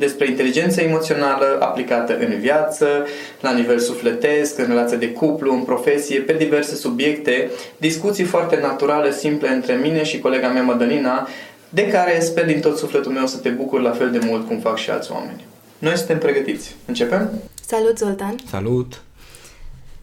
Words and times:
despre 0.00 0.28
inteligența 0.28 0.82
emoțională 0.82 1.58
aplicată 1.60 2.16
în 2.18 2.38
viață, 2.38 2.86
la 3.40 3.52
nivel 3.52 3.78
sufletesc, 3.78 4.58
în 4.58 4.66
relație 4.66 4.96
de 4.96 5.12
cuplu, 5.12 5.52
în 5.52 5.62
profesie, 5.62 6.20
pe 6.20 6.32
diverse 6.32 6.74
subiecte, 6.74 7.50
discuții 7.76 8.24
foarte 8.24 8.58
naturale, 8.60 9.12
simple 9.12 9.48
între 9.48 9.74
mine 9.74 10.04
și 10.04 10.18
colega 10.18 10.48
mea 10.48 10.62
Madalina, 10.62 11.28
de 11.68 11.88
care 11.88 12.20
sper 12.20 12.46
din 12.46 12.60
tot 12.60 12.78
sufletul 12.78 13.12
meu 13.12 13.26
să 13.26 13.38
te 13.38 13.48
bucur 13.48 13.80
la 13.80 13.90
fel 13.90 14.10
de 14.10 14.20
mult 14.22 14.46
cum 14.46 14.58
fac 14.58 14.76
și 14.76 14.90
alți 14.90 15.12
oameni. 15.12 15.44
Noi 15.78 15.96
suntem 15.96 16.18
pregătiți. 16.18 16.74
Începem? 16.86 17.30
Salut, 17.66 17.98
Zoltan! 17.98 18.34
Salut! 18.50 19.02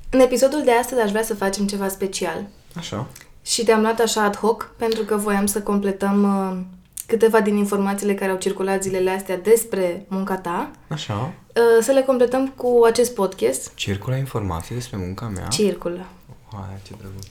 În 0.09 0.19
episodul 0.19 0.61
de 0.63 0.71
astăzi 0.71 1.01
aș 1.01 1.09
vrea 1.09 1.23
să 1.23 1.35
facem 1.35 1.65
ceva 1.65 1.87
special. 1.87 2.45
Așa. 2.75 3.07
Și 3.45 3.63
te-am 3.63 3.81
luat 3.81 3.99
așa 3.99 4.23
ad 4.23 4.35
hoc 4.35 4.73
pentru 4.77 5.03
că 5.03 5.15
voiam 5.15 5.45
să 5.45 5.61
completăm 5.61 6.23
uh, 6.23 6.76
câteva 7.07 7.41
din 7.41 7.55
informațiile 7.55 8.13
care 8.13 8.31
au 8.31 8.37
circulat 8.37 8.83
zilele 8.83 9.09
astea 9.09 9.37
despre 9.37 10.05
munca 10.07 10.37
ta. 10.37 10.71
Așa. 10.87 11.13
Uh, 11.13 11.63
să 11.81 11.91
le 11.91 12.01
completăm 12.01 12.47
cu 12.47 12.81
acest 12.85 13.13
podcast. 13.13 13.71
Circulă 13.73 14.15
informații 14.15 14.75
despre 14.75 14.97
munca 14.97 15.31
mea? 15.35 15.47
Circulă. 15.47 16.05
Hai, 16.51 16.77
ce 16.83 16.93
drăguț. 16.97 17.25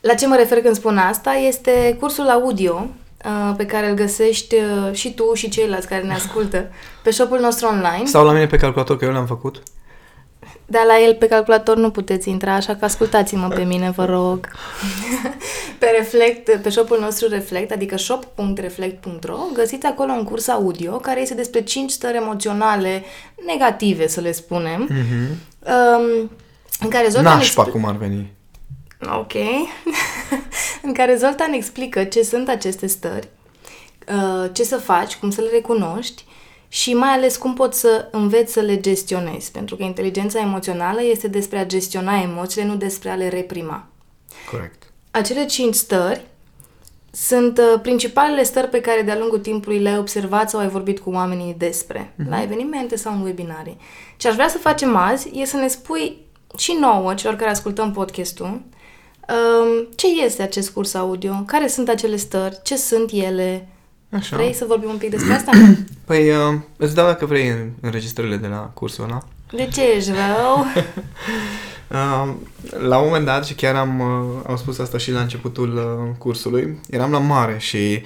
La 0.00 0.14
ce 0.14 0.26
mă 0.26 0.36
refer 0.36 0.60
când 0.60 0.74
spun 0.74 0.98
asta 0.98 1.32
este 1.32 1.96
cursul 2.00 2.28
audio 2.28 2.86
uh, 3.24 3.54
pe 3.56 3.66
care 3.66 3.88
îl 3.88 3.94
găsești 3.94 4.54
uh, 4.54 4.92
și 4.92 5.14
tu 5.14 5.34
și 5.34 5.48
ceilalți 5.48 5.88
care 5.88 6.02
ne 6.02 6.14
ascultă 6.14 6.70
pe 7.02 7.10
shop-ul 7.10 7.38
nostru 7.40 7.66
online. 7.66 8.04
Sau 8.04 8.24
la 8.24 8.32
mine 8.32 8.46
pe 8.46 8.56
calculator, 8.56 8.96
că 8.96 9.04
eu 9.04 9.12
l-am 9.12 9.26
făcut. 9.26 9.62
Dar 10.70 10.84
la 10.84 11.00
el 11.00 11.14
pe 11.14 11.26
calculator 11.26 11.76
nu 11.76 11.90
puteți 11.90 12.28
intra, 12.28 12.54
așa 12.54 12.74
că 12.74 12.84
ascultați-mă 12.84 13.48
pe 13.48 13.62
mine, 13.62 13.90
vă 13.90 14.04
rog. 14.04 14.48
pe 15.78 15.86
Reflect, 15.98 16.62
pe 16.62 16.68
shop-ul 16.68 17.00
nostru 17.00 17.28
Reflect, 17.28 17.72
adică 17.72 17.96
shop.reflect.ro, 17.96 19.38
găsiți 19.52 19.86
acolo 19.86 20.12
un 20.12 20.24
curs 20.24 20.48
audio 20.48 20.92
care 20.96 21.20
este 21.20 21.34
despre 21.34 21.62
5 21.62 21.90
stări 21.90 22.16
emoționale 22.16 23.04
negative, 23.46 24.06
să 24.06 24.20
le 24.20 24.32
spunem. 24.32 24.88
Mm-hmm. 24.90 25.30
Um, 25.60 26.30
în 26.80 26.88
care 26.88 27.08
Zoltan 27.08 27.36
Nașpa, 27.36 27.62
expl- 27.62 27.70
cum 27.70 27.84
ar 27.84 27.96
veni. 27.96 28.32
Ok. 29.18 29.32
în 30.86 30.92
care 30.92 31.14
Zoltan 31.14 31.52
explică 31.52 32.04
ce 32.04 32.22
sunt 32.22 32.48
aceste 32.48 32.86
stări, 32.86 33.28
uh, 34.08 34.50
ce 34.52 34.64
să 34.64 34.76
faci, 34.76 35.16
cum 35.16 35.30
să 35.30 35.40
le 35.40 35.48
recunoști 35.52 36.24
și 36.68 36.94
mai 36.94 37.08
ales 37.10 37.36
cum 37.36 37.54
poți 37.54 37.80
să 37.80 38.08
înveți 38.10 38.52
să 38.52 38.60
le 38.60 38.80
gestionezi. 38.80 39.50
Pentru 39.50 39.76
că 39.76 39.82
inteligența 39.82 40.40
emoțională 40.40 41.02
este 41.02 41.28
despre 41.28 41.58
a 41.58 41.66
gestiona 41.66 42.20
emoțiile, 42.20 42.66
nu 42.66 42.76
despre 42.76 43.10
a 43.10 43.14
le 43.14 43.28
reprima. 43.28 43.86
Corect. 44.50 44.82
Acele 45.10 45.44
cinci 45.46 45.74
stări 45.74 46.24
sunt 47.10 47.58
uh, 47.58 47.80
principalele 47.82 48.42
stări 48.42 48.68
pe 48.68 48.80
care 48.80 49.02
de-a 49.02 49.18
lungul 49.18 49.38
timpului 49.38 49.78
le-ai 49.78 49.98
observat 49.98 50.50
sau 50.50 50.60
ai 50.60 50.68
vorbit 50.68 50.98
cu 50.98 51.10
oamenii 51.10 51.54
despre, 51.58 52.12
Mhm. 52.16 52.26
mm-hmm. 52.26 52.30
la 52.30 52.42
evenimente 52.42 52.96
sau 52.96 53.12
în 53.12 53.22
webinarii. 53.22 53.76
Ce 54.16 54.28
aș 54.28 54.34
vrea 54.34 54.48
să 54.48 54.58
facem 54.58 54.96
azi 54.96 55.30
e 55.34 55.44
să 55.44 55.56
ne 55.56 55.68
spui 55.68 56.16
și 56.56 56.76
nouă, 56.80 57.14
celor 57.14 57.36
care 57.36 57.50
ascultăm 57.50 57.92
podcastul, 57.92 58.46
um, 58.46 59.88
ce 59.96 60.06
este 60.24 60.42
acest 60.42 60.70
curs 60.70 60.94
audio, 60.94 61.42
care 61.46 61.66
sunt 61.66 61.88
acele 61.88 62.16
stări, 62.16 62.60
ce 62.62 62.76
sunt 62.76 63.10
ele. 63.12 63.68
Așa. 64.10 64.36
Vrei 64.36 64.52
să 64.54 64.64
vorbim 64.68 64.88
un 64.88 64.96
pic 64.96 65.10
despre 65.10 65.32
asta? 65.32 65.50
Păi, 66.04 66.30
uh, 66.30 66.54
îți 66.76 66.94
dau 66.94 67.06
dacă 67.06 67.26
vrei 67.26 67.48
în- 67.48 67.68
înregistrările 67.80 68.36
de 68.36 68.46
la 68.46 68.70
cursul 68.74 69.04
ăla. 69.04 69.22
De 69.52 69.68
ce 69.72 69.92
ești 69.96 70.10
rău? 70.10 70.64
Uh, 71.90 72.32
la 72.88 72.98
un 72.98 73.04
moment 73.06 73.24
dat, 73.24 73.46
și 73.46 73.54
chiar 73.54 73.74
am, 73.74 74.00
uh, 74.00 74.42
am 74.48 74.56
spus 74.56 74.78
asta 74.78 74.98
și 74.98 75.10
la 75.12 75.20
începutul 75.20 75.76
uh, 75.76 76.14
cursului, 76.18 76.78
eram 76.90 77.10
la 77.10 77.18
mare 77.18 77.56
și 77.58 78.02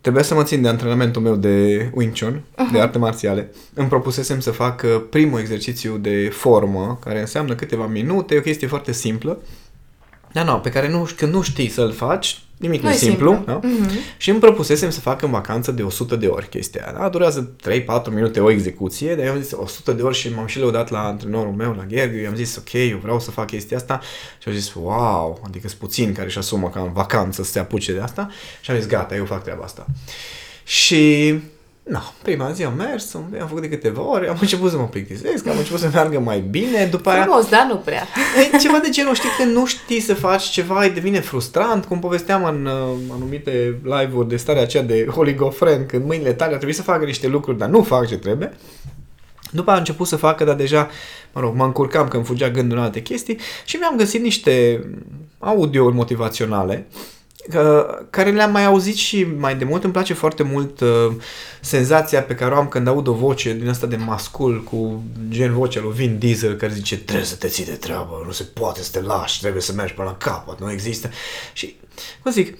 trebuia 0.00 0.22
să 0.22 0.34
mă 0.34 0.42
țin 0.42 0.62
de 0.62 0.68
antrenamentul 0.68 1.22
meu 1.22 1.36
de 1.36 1.88
Wing 1.94 2.18
Chun, 2.18 2.42
de 2.72 2.80
arte 2.80 2.98
marțiale. 2.98 3.50
Îmi 3.74 3.88
propusesem 3.88 4.40
să 4.40 4.50
fac 4.50 4.82
uh, 4.84 5.02
primul 5.10 5.38
exercițiu 5.40 5.96
de 5.96 6.28
formă, 6.32 6.98
care 7.04 7.20
înseamnă 7.20 7.54
câteva 7.54 7.86
minute, 7.86 8.34
e 8.34 8.38
o 8.38 8.42
chestie 8.42 8.66
foarte 8.66 8.92
simplă, 8.92 9.38
dar 10.32 10.44
nu, 10.44 10.58
pe 10.58 10.68
care 10.70 10.88
nu, 10.88 11.08
când 11.16 11.32
nu 11.32 11.42
știi 11.42 11.68
să-l 11.68 11.92
faci, 11.92 12.38
nimic 12.56 12.82
nu 12.82 12.88
e 12.88 12.90
Nu-i 12.90 12.98
simplu. 13.00 13.32
simplu. 13.32 13.52
Da? 13.52 13.68
Mhm. 13.68 13.90
Și 14.16 14.30
îmi 14.30 14.38
propusesem 14.38 14.90
să 14.90 15.00
fac 15.00 15.22
în 15.22 15.30
vacanță 15.30 15.72
de 15.72 15.82
100 15.82 16.16
de 16.16 16.26
ori 16.26 16.48
chestia 16.48 16.82
aia. 16.84 16.98
Da? 16.98 17.08
Durează 17.08 17.50
3-4 17.62 18.12
minute 18.12 18.40
o 18.40 18.50
execuție, 18.50 19.14
dar 19.14 19.26
eu 19.26 19.32
am 19.32 19.40
zis 19.40 19.52
100 19.52 19.92
de 19.92 20.02
ori 20.02 20.16
și 20.16 20.28
m-am 20.34 20.46
și 20.46 20.58
lăudat 20.58 20.90
la 20.90 20.98
antrenorul 21.06 21.52
meu, 21.52 21.72
la 21.72 21.84
Gherghiu, 21.84 22.20
i-am 22.20 22.34
zis 22.34 22.56
ok, 22.56 22.72
eu 22.72 22.98
vreau 23.02 23.20
să 23.20 23.30
fac 23.30 23.46
chestia 23.46 23.76
asta 23.76 24.00
și 24.42 24.48
au 24.48 24.54
zis 24.54 24.72
wow, 24.74 25.42
adică 25.46 25.68
sunt 25.68 25.80
puțini 25.80 26.12
care 26.12 26.26
își 26.26 26.38
asumă 26.38 26.68
ca 26.68 26.80
în 26.80 26.92
vacanță 26.92 27.42
să 27.42 27.50
se 27.50 27.58
apuce 27.58 27.92
de 27.92 28.00
asta 28.00 28.30
și 28.60 28.70
am 28.70 28.76
zis 28.76 28.86
gata, 28.86 29.14
eu 29.16 29.24
fac 29.24 29.42
treaba 29.42 29.64
asta. 29.64 29.86
Și 30.64 31.34
Na, 31.82 32.12
prima 32.22 32.52
zi 32.52 32.64
am 32.64 32.74
mers, 32.74 33.14
am, 33.14 33.34
am 33.40 33.46
făcut 33.46 33.60
de 33.62 33.68
câteva 33.68 34.02
ori, 34.02 34.28
am 34.28 34.36
început 34.40 34.70
să 34.70 34.76
mă 34.76 34.86
plictisesc, 34.88 35.46
am 35.46 35.58
început 35.58 35.80
să 35.80 35.90
meargă 35.92 36.18
mai 36.18 36.40
bine, 36.40 36.84
după 36.90 37.10
aia... 37.10 37.22
Frumos, 37.22 37.48
dar 37.48 37.66
nu 37.68 37.76
prea. 37.76 38.06
E 38.52 38.56
ceva 38.58 38.78
de 38.78 38.88
genul, 38.88 39.14
știi, 39.14 39.28
când 39.38 39.54
nu 39.54 39.66
știi 39.66 40.00
să 40.00 40.14
faci 40.14 40.42
ceva, 40.42 40.82
îi 40.82 40.90
devine 40.90 41.20
frustrant, 41.20 41.84
cum 41.84 41.98
povesteam 41.98 42.44
în 42.44 42.66
uh, 42.66 43.14
anumite 43.14 43.80
live-uri 43.82 44.28
de 44.28 44.36
starea 44.36 44.62
aceea 44.62 44.82
de 44.82 45.06
oligofren, 45.14 45.86
când 45.86 46.06
mâinile 46.06 46.32
tale 46.32 46.50
ar 46.50 46.56
trebui 46.56 46.74
să 46.74 46.82
facă 46.82 47.04
niște 47.04 47.26
lucruri, 47.28 47.58
dar 47.58 47.68
nu 47.68 47.82
fac 47.82 48.06
ce 48.06 48.16
trebuie. 48.18 48.52
După 49.52 49.70
a 49.70 49.76
început 49.76 50.06
să 50.06 50.16
facă, 50.16 50.44
dar 50.44 50.54
deja, 50.54 50.88
mă 51.32 51.40
rog, 51.40 51.54
mă 51.54 51.64
încurcam 51.64 52.08
că 52.08 52.16
îmi 52.16 52.24
fugea 52.26 52.50
gândul 52.50 52.76
în 52.78 52.82
alte 52.82 53.02
chestii 53.02 53.38
și 53.64 53.76
mi-am 53.76 53.96
găsit 53.96 54.22
niște 54.22 54.84
audiouri 55.38 55.94
motivaționale 55.94 56.86
că- 56.90 56.96
care 58.10 58.30
le-am 58.30 58.52
mai 58.52 58.64
auzit 58.64 58.94
și 58.94 59.26
mai 59.38 59.56
de 59.56 59.64
mult 59.64 59.84
îmi 59.84 59.92
place 59.92 60.14
foarte 60.14 60.42
mult 60.42 60.80
uh, 60.80 61.12
senzația 61.60 62.22
pe 62.22 62.34
care 62.34 62.54
o 62.54 62.56
am 62.56 62.68
când 62.68 62.88
aud 62.88 63.06
o 63.06 63.12
voce 63.12 63.52
din 63.52 63.68
asta 63.68 63.86
de 63.86 63.96
mascul 63.96 64.62
cu 64.62 65.02
gen 65.28 65.52
vocea 65.52 65.80
lui 65.80 65.92
Vin 65.92 66.18
Diesel 66.18 66.54
care 66.54 66.72
zice 66.72 66.98
trebuie 66.98 67.26
să 67.26 67.36
te 67.36 67.48
ții 67.48 67.64
de 67.64 67.72
treabă, 67.72 68.22
nu 68.26 68.32
se 68.32 68.42
poate 68.42 68.82
să 68.82 68.90
te 68.92 69.00
lași, 69.00 69.40
trebuie 69.40 69.62
să 69.62 69.72
mergi 69.72 69.94
până 69.94 70.08
la 70.08 70.16
capăt, 70.16 70.60
nu 70.60 70.70
există. 70.70 71.10
Și, 71.52 71.76
cum 72.22 72.32
zic, 72.32 72.58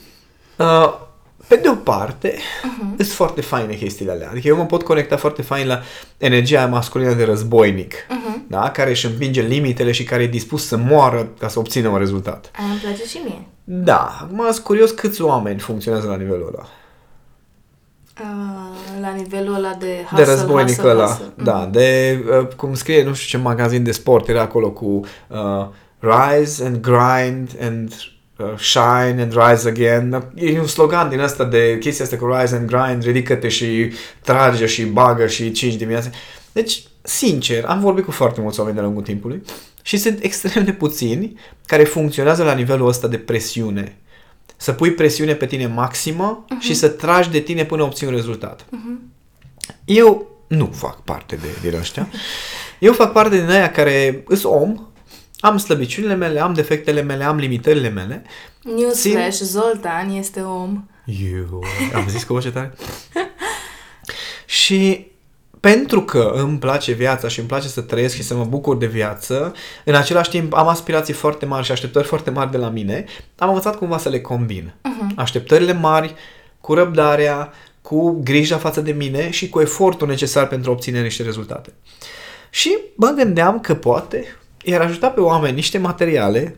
uh, 0.57 1.09
pe 1.47 1.57
de 1.57 1.69
o 1.69 1.75
parte, 1.75 2.35
uh-huh. 2.35 2.97
sunt 2.97 3.09
foarte 3.09 3.41
faine 3.41 3.75
chestiile 3.75 4.12
alea. 4.12 4.31
Adică 4.31 4.49
eu 4.49 4.56
mă 4.56 4.67
pot 4.67 4.83
conecta 4.83 5.17
foarte 5.17 5.43
fain 5.43 5.67
la 5.67 5.83
energia 6.19 6.67
masculină 6.67 7.15
de 7.15 7.25
războinic, 7.25 7.94
uh-huh. 7.94 8.49
da? 8.49 8.71
care 8.71 8.91
își 8.91 9.06
împinge 9.06 9.43
limitele 9.43 9.93
și 9.93 10.05
care 10.05 10.23
e 10.23 10.26
dispus 10.26 10.67
să 10.67 10.76
moară 10.76 11.33
ca 11.38 11.49
să 11.49 11.59
obțină 11.59 11.88
un 11.88 11.99
rezultat. 11.99 12.50
Aia 12.59 12.71
îmi 12.71 12.79
place 12.79 13.05
și 13.05 13.21
mie. 13.25 13.47
Da, 13.72 14.19
acum 14.22 14.43
sunt 14.52 14.64
curios 14.64 14.90
câți 14.90 15.22
oameni 15.22 15.58
funcționează 15.58 16.06
la 16.06 16.17
nivelul 16.17 16.46
ăla. 16.55 16.67
Uh, 18.20 19.00
la 19.00 19.11
nivelul 19.11 19.55
ăla 19.55 19.75
de 19.78 19.87
de 19.87 20.05
hustle, 20.11 20.25
războinic 20.25 20.75
hustle, 20.75 20.90
ăla. 20.90 21.06
hustle. 21.06 21.26
Da, 21.37 21.55
Mhm. 21.56 21.70
de, 21.70 22.19
uh, 22.40 22.46
cum 22.56 22.75
scrie, 22.75 23.05
nu 23.05 23.14
știu 23.14 23.38
ce 23.38 23.44
magazin 23.44 23.82
de 23.82 23.93
sport, 23.93 24.28
era 24.28 24.40
acolo 24.40 24.70
cu 24.70 24.87
uh, 25.28 25.67
Rise 25.99 26.64
and 26.64 26.81
Grind 26.81 27.50
and 27.61 27.93
uh, 28.38 28.58
Shine 28.58 29.17
and 29.22 29.32
Rise 29.37 29.69
Again. 29.69 30.25
E 30.34 30.58
un 30.61 30.66
slogan 30.66 31.08
din 31.08 31.20
asta 31.20 31.44
de 31.44 31.76
chestia 31.81 32.05
asta 32.05 32.16
cu 32.16 32.26
Rise 32.26 32.56
and 32.56 32.69
Grind, 32.70 33.02
ridică-te 33.02 33.49
și 33.49 33.93
trage 34.23 34.66
și 34.66 34.84
bagă 34.84 35.26
și 35.26 35.52
5 35.52 35.75
dimineața. 35.75 36.08
Deci, 36.52 36.82
sincer, 37.02 37.64
am 37.64 37.81
vorbit 37.81 38.05
cu 38.05 38.11
foarte 38.11 38.41
mulți 38.41 38.58
oameni 38.58 38.76
de-a 38.76 38.87
lungul 38.87 39.02
timpului 39.02 39.43
și 39.82 39.97
sunt 39.97 40.23
extrem 40.25 40.64
de 40.64 40.73
puțini 40.73 41.38
care 41.67 41.85
funcționează 41.85 42.44
la 42.44 42.55
nivelul 42.55 42.88
ăsta 42.88 43.08
de 43.08 43.19
presiune. 43.19 43.97
Să 44.56 44.73
pui 44.73 44.93
presiune 44.93 45.35
pe 45.35 45.47
tine 45.47 45.67
maximă 45.67 46.44
uh-huh. 46.44 46.61
și 46.61 46.75
să 46.75 46.88
tragi 46.88 47.31
de 47.31 47.41
tine 47.41 47.64
până 47.64 47.82
obții 47.82 48.06
un 48.06 48.12
rezultat. 48.12 48.67
Eu 49.85 50.26
nu 50.47 50.70
fac 50.75 51.02
parte 51.02 51.37
de, 51.37 51.69
din 51.69 51.79
ăștia. 51.79 52.08
Eu 52.79 52.93
fac 52.93 53.12
parte 53.12 53.41
din 53.41 53.50
aia 53.50 53.70
care 53.70 54.23
îs 54.26 54.43
om, 54.44 54.87
am 55.38 55.56
slăbiciunile 55.56 56.14
mele, 56.14 56.41
am 56.41 56.55
defectele 56.55 57.02
mele, 57.02 57.25
am 57.25 57.37
limitările 57.37 57.88
mele. 57.88 58.25
Newsflash, 58.62 59.38
Zoltan 59.38 60.11
este 60.11 60.41
om. 60.41 60.85
Eu, 61.32 61.64
am 61.94 62.08
zis 62.08 62.25
cu 62.25 62.32
voce 62.32 62.50
tare. 62.50 62.75
și 64.47 65.10
pentru 65.61 66.03
că 66.03 66.33
îmi 66.35 66.59
place 66.59 66.93
viața 66.93 67.29
și 67.29 67.39
îmi 67.39 67.49
place 67.49 67.69
să 67.69 67.81
trăiesc 67.81 68.15
și 68.15 68.23
să 68.23 68.35
mă 68.35 68.45
bucur 68.45 68.77
de 68.77 68.87
viață, 68.87 69.55
în 69.85 69.95
același 69.95 70.31
timp 70.31 70.55
am 70.55 70.69
aspirații 70.69 71.15
foarte 71.15 71.47
mari 71.47 71.65
și 71.65 71.73
așteptări 71.73 72.07
foarte 72.07 72.31
mari 72.31 72.51
de 72.51 72.57
la 72.57 72.69
mine, 72.69 73.05
am 73.39 73.49
învățat 73.49 73.77
cumva 73.77 73.99
să 73.99 74.09
le 74.09 74.21
combin. 74.21 74.73
Uh-huh. 74.73 75.15
Așteptările 75.17 75.73
mari 75.73 76.15
cu 76.61 76.75
răbdarea, 76.75 77.53
cu 77.83 78.21
grija 78.23 78.57
față 78.57 78.81
de 78.81 78.93
mine 78.93 79.31
și 79.31 79.49
cu 79.49 79.61
efortul 79.61 80.09
necesar 80.09 80.49
pentru 80.49 80.71
a 80.71 80.73
obține 80.73 81.03
niște 81.03 81.23
rezultate. 81.23 81.73
Și 82.51 82.79
mă 82.95 83.12
gândeam 83.17 83.61
că 83.61 83.75
poate 83.75 84.25
i-ar 84.65 84.81
ajuta 84.81 85.09
pe 85.09 85.21
oameni 85.21 85.55
niște 85.55 85.79
materiale 85.79 86.57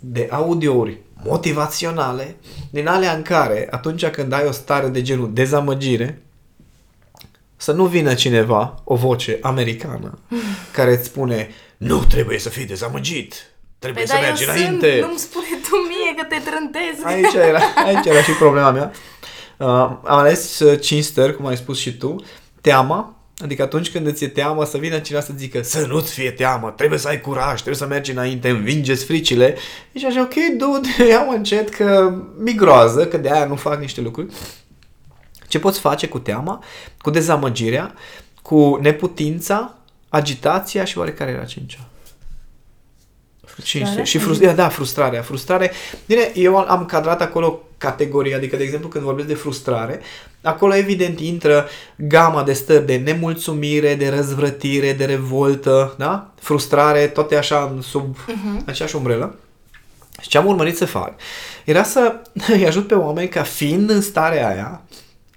de 0.00 0.28
audiouri 0.30 0.98
motivaționale, 1.24 2.36
din 2.70 2.86
alea 2.86 3.12
în 3.12 3.22
care, 3.22 3.68
atunci 3.70 4.06
când 4.06 4.32
ai 4.32 4.44
o 4.46 4.50
stare 4.50 4.88
de 4.88 5.02
genul 5.02 5.30
dezamăgire, 5.32 6.22
să 7.60 7.72
nu 7.72 7.84
vină 7.84 8.14
cineva, 8.14 8.74
o 8.84 8.94
voce 8.94 9.38
americană, 9.42 10.18
care 10.76 10.92
îți 10.92 11.04
spune 11.04 11.48
nu 11.76 11.98
trebuie 11.98 12.38
să 12.38 12.48
fii 12.48 12.66
dezamăgit, 12.66 13.34
trebuie 13.78 14.04
Păi 14.04 14.12
să 14.12 14.20
da, 14.20 14.26
eu 14.26 14.26
mergi 14.28 14.44
sunt, 14.44 14.56
înainte. 14.56 14.98
nu-mi 15.00 15.18
spune 15.18 15.46
tu 15.68 15.76
mie 15.88 16.14
că 16.16 16.24
te 16.24 16.50
trântezi. 16.50 17.04
Aici 17.04 17.46
era, 17.48 17.60
aici 17.86 18.06
era 18.06 18.22
și 18.22 18.30
problema 18.30 18.70
mea. 18.70 18.92
Uh, 19.56 19.66
am 19.66 20.00
ales 20.04 20.58
uh, 20.58 20.80
cinci 20.80 21.04
stări, 21.04 21.36
cum 21.36 21.46
ai 21.46 21.56
spus 21.56 21.78
și 21.78 21.96
tu. 21.96 22.24
Teama, 22.60 23.16
adică 23.38 23.62
atunci 23.62 23.90
când 23.90 24.06
îți 24.06 24.24
e 24.24 24.28
teamă 24.28 24.64
să 24.64 24.78
vină 24.78 24.98
cineva 24.98 25.24
să 25.24 25.32
zică 25.36 25.62
să 25.62 25.86
nu-ți 25.86 26.12
fie 26.12 26.30
teamă, 26.30 26.70
trebuie 26.76 26.98
să 26.98 27.08
ai 27.08 27.20
curaj, 27.20 27.54
trebuie 27.54 27.74
să 27.74 27.86
mergi 27.86 28.10
înainte, 28.10 28.48
învingeți 28.48 29.04
fricile. 29.04 29.56
Și 29.94 30.06
așa, 30.06 30.20
ok, 30.20 30.34
dude, 30.56 30.88
ia 31.10 31.26
încet 31.30 31.68
că 31.68 32.14
mi 32.38 32.54
groază, 32.54 33.06
că 33.06 33.16
de 33.16 33.30
aia 33.30 33.44
nu 33.44 33.56
fac 33.56 33.80
niște 33.80 34.00
lucruri. 34.00 34.32
Ce 35.48 35.58
poți 35.58 35.80
face 35.80 36.08
cu 36.08 36.18
teama, 36.18 36.64
cu 37.00 37.10
dezamăgirea, 37.10 37.94
cu 38.42 38.78
neputința, 38.82 39.74
agitația 40.08 40.84
și 40.84 40.98
oarecare 40.98 41.30
era 41.30 41.44
cincea? 41.44 41.78
Frustrarea? 43.44 44.04
Și 44.04 44.18
frustrarea, 44.18 44.54
da, 44.54 44.68
frustrarea. 44.68 45.22
Frustrare. 45.22 45.72
Bine, 46.06 46.30
eu 46.34 46.56
am 46.56 46.84
cadrat 46.84 47.20
acolo 47.20 47.62
categorii, 47.78 48.34
adică, 48.34 48.56
de 48.56 48.62
exemplu, 48.62 48.88
când 48.88 49.04
vorbesc 49.04 49.28
de 49.28 49.34
frustrare, 49.34 50.00
acolo 50.42 50.74
evident 50.74 51.20
intră 51.20 51.68
gama 51.96 52.42
de 52.42 52.52
stări 52.52 52.86
de 52.86 52.96
nemulțumire, 52.96 53.94
de 53.94 54.08
răzvrătire, 54.08 54.92
de 54.92 55.04
revoltă, 55.04 55.94
da? 55.98 56.30
Frustrare, 56.40 57.06
toate 57.06 57.36
așa 57.36 57.78
sub 57.82 58.16
uh-huh. 58.16 58.64
aceeași 58.66 58.96
umbrelă. 58.96 59.38
Și 60.20 60.28
ce 60.28 60.38
am 60.38 60.46
urmărit 60.46 60.76
să 60.76 60.86
fac 60.86 61.14
era 61.68 61.82
să 61.82 62.14
îi 62.54 62.66
ajut 62.66 62.86
pe 62.86 62.94
oameni 62.94 63.28
ca 63.28 63.42
fiind 63.42 63.90
în 63.90 64.00
starea 64.00 64.48
aia, 64.48 64.82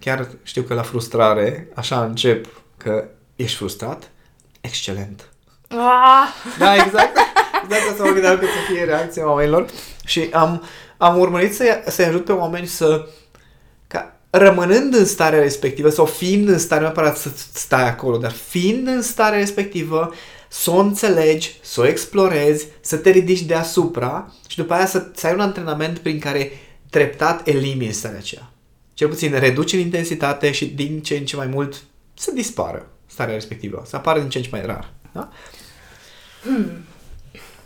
chiar 0.02 0.28
știu 0.44 0.62
că 0.62 0.74
la 0.74 0.82
frustrare, 0.82 1.68
așa 1.76 2.04
încep 2.04 2.48
că 2.78 3.06
ești 3.36 3.58
frustrat, 3.58 4.12
excelent. 4.62 5.30
Ah, 5.68 6.28
Da, 6.60 6.76
exact. 6.76 7.18
Exact 7.64 7.90
asta 7.92 8.04
mă 8.04 8.12
gândeam 8.12 8.38
că 8.38 8.46
să 8.46 8.72
fie 8.74 8.84
reacția 8.84 9.30
oamenilor. 9.30 9.66
Și 10.06 10.30
am, 10.32 10.64
am 10.98 11.20
urmărit 11.20 11.56
să-i, 11.56 11.84
să 11.88 12.02
ajut 12.02 12.26
pe 12.26 12.32
oameni 12.32 12.68
să 12.68 13.08
ca 13.88 14.16
rămânând 14.30 14.96
în 14.96 15.06
starea 15.06 15.40
respectivă 15.40 15.90
sau 15.90 16.06
fiind 16.06 16.48
în 16.50 16.60
stare, 16.60 16.82
nu 16.82 16.86
neapărat 16.86 17.18
să 17.18 17.30
stai 17.54 17.88
acolo, 17.88 18.18
dar 18.18 18.32
fiind 18.32 18.88
în 18.88 19.02
starea 19.02 19.40
respectivă, 19.40 20.14
să 20.48 20.72
o 20.72 20.76
înțelegi, 20.76 21.60
să 21.62 21.82
o 21.82 21.88
explorezi, 21.88 22.68
să 22.82 22.98
te 22.98 23.10
ridici 23.10 23.42
deasupra 23.42 24.34
și 24.48 24.58
după 24.58 24.74
aia 24.74 24.86
să, 24.86 25.08
să 25.16 25.28
ai 25.28 25.34
un 25.34 25.40
antrenament 25.40 25.98
prin 25.98 26.20
care 26.20 26.52
treptat 26.90 27.48
elimini 27.48 27.92
starea 27.92 28.18
aceea. 28.18 28.51
Cel 28.94 29.08
puțin 29.08 29.40
reduci 29.40 29.74
în 29.74 29.80
intensitate 29.80 30.52
și 30.52 30.66
din 30.66 31.02
ce 31.02 31.16
în 31.16 31.26
ce 31.26 31.36
mai 31.36 31.48
mult 31.48 31.84
să 32.14 32.32
dispară 32.32 32.90
starea 33.06 33.34
respectivă, 33.34 33.84
să 33.86 33.96
apară 33.96 34.20
din 34.20 34.30
ce 34.30 34.38
în 34.38 34.44
ce 34.44 34.50
mai 34.52 34.66
rar. 34.66 34.94
Da? 35.12 35.30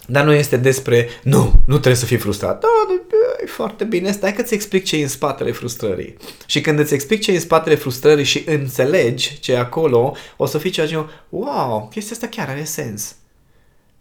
Dar 0.07 0.25
nu 0.25 0.33
este 0.33 0.57
despre, 0.57 1.10
nu, 1.24 1.51
nu 1.66 1.74
trebuie 1.74 1.95
să 1.95 2.06
fii 2.06 2.18
frustrat. 2.18 2.60
Da, 2.60 2.68
da, 2.88 3.44
e 3.44 3.45
foarte 3.45 3.83
bine, 3.83 4.12
stai 4.12 4.33
că-ți 4.33 4.54
explic 4.54 4.83
ce 4.83 4.98
e 4.98 5.01
în 5.01 5.07
spatele 5.07 5.51
frustrării. 5.51 6.16
Și 6.45 6.62
când 6.62 6.80
îți 6.80 6.94
explic 6.94 7.22
ce 7.22 7.31
e 7.31 7.36
în 7.36 7.42
spatele 7.42 7.75
frustrării 7.75 8.24
și 8.24 8.44
înțelegi 8.45 9.39
ce 9.39 9.51
e 9.51 9.57
acolo, 9.57 10.16
o 10.38 10.45
să 10.45 10.57
fii 10.57 10.69
ceea 10.69 10.88
ce, 10.88 11.06
wow, 11.30 11.88
chestia 11.92 12.16
asta 12.16 12.27
chiar 12.27 12.50
are 12.50 12.63
sens. 12.63 13.16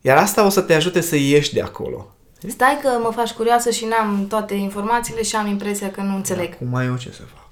Iar 0.00 0.16
asta 0.16 0.44
o 0.44 0.48
să 0.48 0.60
te 0.60 0.74
ajute 0.74 1.00
să 1.00 1.16
ieși 1.16 1.52
de 1.52 1.60
acolo. 1.60 2.13
Stai 2.50 2.78
că 2.82 2.88
mă 3.02 3.10
faci 3.14 3.30
curioasă 3.32 3.70
și 3.70 3.84
n-am 3.84 4.26
toate 4.28 4.54
informațiile 4.54 5.22
și 5.22 5.36
am 5.36 5.46
impresia 5.46 5.90
că 5.90 6.00
nu 6.00 6.14
înțeleg. 6.14 6.52
Acum 6.52 6.68
mai 6.68 6.86
eu 6.86 6.96
ce 6.96 7.10
să 7.12 7.22
fac? 7.34 7.42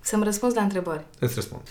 Să-mi 0.00 0.24
răspunzi 0.24 0.54
la 0.56 0.62
întrebări. 0.62 1.04
Îți 1.18 1.34
răspund. 1.34 1.62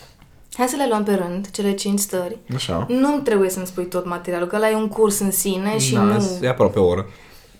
Hai 0.52 0.66
să 0.68 0.76
le 0.76 0.86
luăm 0.88 1.04
pe 1.04 1.14
rând, 1.14 1.50
cele 1.50 1.72
cinci 1.74 1.98
stări. 1.98 2.36
Așa. 2.54 2.86
Nu 2.88 3.18
trebuie 3.18 3.50
să-mi 3.50 3.66
spui 3.66 3.84
tot 3.86 4.06
materialul, 4.06 4.46
că 4.46 4.56
ăla 4.56 4.70
e 4.70 4.74
un 4.74 4.88
curs 4.88 5.18
în 5.18 5.30
sine 5.30 5.78
și 5.78 5.94
da, 5.94 6.00
nu... 6.00 6.38
E 6.42 6.48
aproape 6.48 6.78
o 6.78 6.86
oră. 6.86 7.06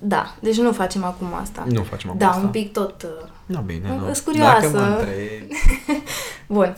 Da, 0.02 0.34
deci 0.40 0.56
nu 0.58 0.72
facem 0.72 1.04
acum 1.04 1.34
asta. 1.40 1.64
Nu 1.68 1.82
facem 1.82 2.08
acum 2.08 2.18
Da, 2.20 2.28
asta. 2.28 2.40
un 2.40 2.48
pic 2.48 2.72
tot... 2.72 3.02
uh, 3.02 3.28
Nu, 3.46 3.60
bine, 3.60 3.96
nu. 3.98 4.08
Îs 4.08 4.20
curioasă. 4.20 4.68
Dacă 4.68 4.84
mă 4.88 4.96
întrebi... 4.98 5.46
Bun. 6.46 6.76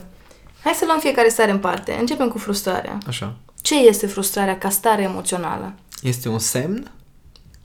Hai 0.63 0.73
să 0.73 0.83
luăm 0.85 0.99
fiecare 0.99 1.29
stare 1.29 1.51
în 1.51 1.59
parte. 1.59 1.97
Începem 1.99 2.27
cu 2.29 2.37
frustrarea. 2.37 2.97
Așa. 3.07 3.35
Ce 3.61 3.75
este 3.79 4.07
frustrarea 4.07 4.57
ca 4.57 4.69
stare 4.69 5.01
emoțională? 5.01 5.73
Este 6.01 6.29
un 6.29 6.39
semn 6.39 6.91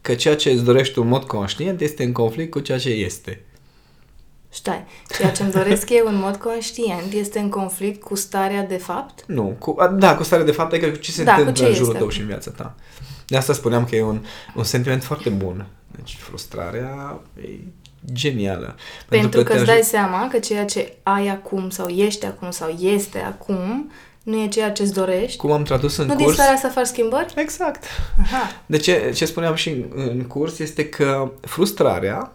că 0.00 0.14
ceea 0.14 0.36
ce 0.36 0.50
îți 0.50 0.64
dorești 0.64 0.98
în 0.98 1.08
mod 1.08 1.24
conștient 1.24 1.80
este 1.80 2.02
în 2.04 2.12
conflict 2.12 2.50
cu 2.50 2.60
ceea 2.60 2.78
ce 2.78 2.88
este. 2.90 3.42
Stai, 4.48 4.84
ceea 5.16 5.30
ce 5.30 5.42
îmi 5.42 5.52
doresc 5.52 5.90
eu 5.90 6.06
în 6.06 6.14
mod 6.16 6.36
conștient 6.36 7.12
este 7.12 7.38
în 7.38 7.48
conflict 7.48 8.02
cu 8.02 8.14
starea 8.14 8.62
de 8.62 8.76
fapt? 8.76 9.24
Nu, 9.26 9.56
cu, 9.58 9.74
a, 9.78 9.86
da, 9.88 10.16
cu 10.16 10.22
stare 10.22 10.42
de 10.42 10.50
fapt, 10.52 10.72
adică 10.72 10.90
cu 10.90 10.96
ce 10.96 11.10
se 11.12 11.24
Da, 11.24 11.32
cu 11.32 11.38
întâmplă 11.38 11.62
ce 11.62 11.68
în 11.68 11.74
jurul 11.74 11.88
este. 11.88 11.98
tău 11.98 12.08
și 12.08 12.20
în 12.20 12.26
viața 12.26 12.50
ta. 12.50 12.74
De 13.26 13.36
asta 13.36 13.52
spuneam 13.52 13.84
că 13.84 13.96
e 13.96 14.02
un, 14.02 14.24
un 14.54 14.64
sentiment 14.64 15.04
foarte 15.04 15.28
bun. 15.28 15.66
Deci 15.96 16.16
frustrarea 16.20 17.20
e 17.42 17.48
genială. 18.12 18.76
Pentru, 19.08 19.42
că, 19.42 19.44
te 19.44 19.52
îți 19.52 19.52
ajut- 19.52 19.66
dai 19.66 19.82
seama 19.82 20.28
că 20.30 20.38
ceea 20.38 20.64
ce 20.64 20.92
ai 21.02 21.28
acum 21.28 21.70
sau 21.70 21.86
ești 21.88 22.26
acum 22.26 22.50
sau 22.50 22.68
este 22.68 23.18
acum 23.18 23.90
nu 24.28 24.42
e 24.42 24.48
ceea 24.48 24.72
ce 24.72 24.82
îți 24.82 24.92
dorești. 24.92 25.36
Cum 25.36 25.52
am 25.52 25.62
tradus 25.62 25.96
în 25.96 26.06
nu 26.06 26.14
din 26.14 26.24
curs... 26.24 26.36
starea 26.36 26.56
să 26.56 26.68
faci 26.68 26.86
schimbări? 26.86 27.32
Exact. 27.36 27.84
Aha. 28.22 28.62
De 28.66 28.76
ce, 28.76 29.12
ce 29.14 29.24
spuneam 29.24 29.54
și 29.54 29.68
în, 29.68 29.84
în 29.94 30.22
curs 30.26 30.58
este 30.58 30.88
că 30.88 31.32
frustrarea 31.40 32.32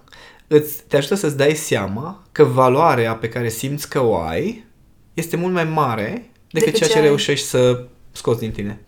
îți, 0.48 0.84
te 0.88 0.98
ajută 0.98 1.16
să-ți 1.16 1.38
dai 1.38 1.54
seama 1.54 2.24
că 2.32 2.44
valoarea 2.44 3.16
pe 3.16 3.30
care 3.30 3.50
simți 3.50 3.90
că 3.90 4.04
o 4.04 4.18
ai 4.18 4.66
este 5.14 5.36
mult 5.36 5.54
mai 5.54 5.64
mare 5.64 6.06
decât, 6.08 6.30
Decât 6.52 6.74
ceea 6.76 6.90
ce 6.90 6.96
ce 6.96 7.00
ai. 7.00 7.06
reușești 7.06 7.48
să 7.48 7.86
scoți 8.12 8.40
din 8.40 8.52
tine. 8.52 8.80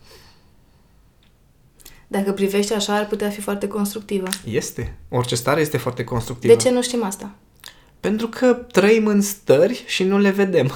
Dacă 2.06 2.32
privești 2.32 2.72
așa, 2.72 2.96
ar 2.96 3.06
putea 3.06 3.28
fi 3.28 3.40
foarte 3.40 3.68
constructivă. 3.68 4.26
Este. 4.44 4.96
Orice 5.08 5.34
stare 5.34 5.60
este 5.60 5.76
foarte 5.76 6.04
constructivă. 6.04 6.54
De 6.54 6.60
ce 6.62 6.70
nu 6.70 6.82
știm 6.82 7.04
asta? 7.04 7.30
Pentru 8.00 8.28
că 8.28 8.52
trăim 8.52 9.06
în 9.06 9.22
stări 9.22 9.84
și 9.86 10.04
nu 10.04 10.18
le 10.18 10.30
vedem. 10.30 10.72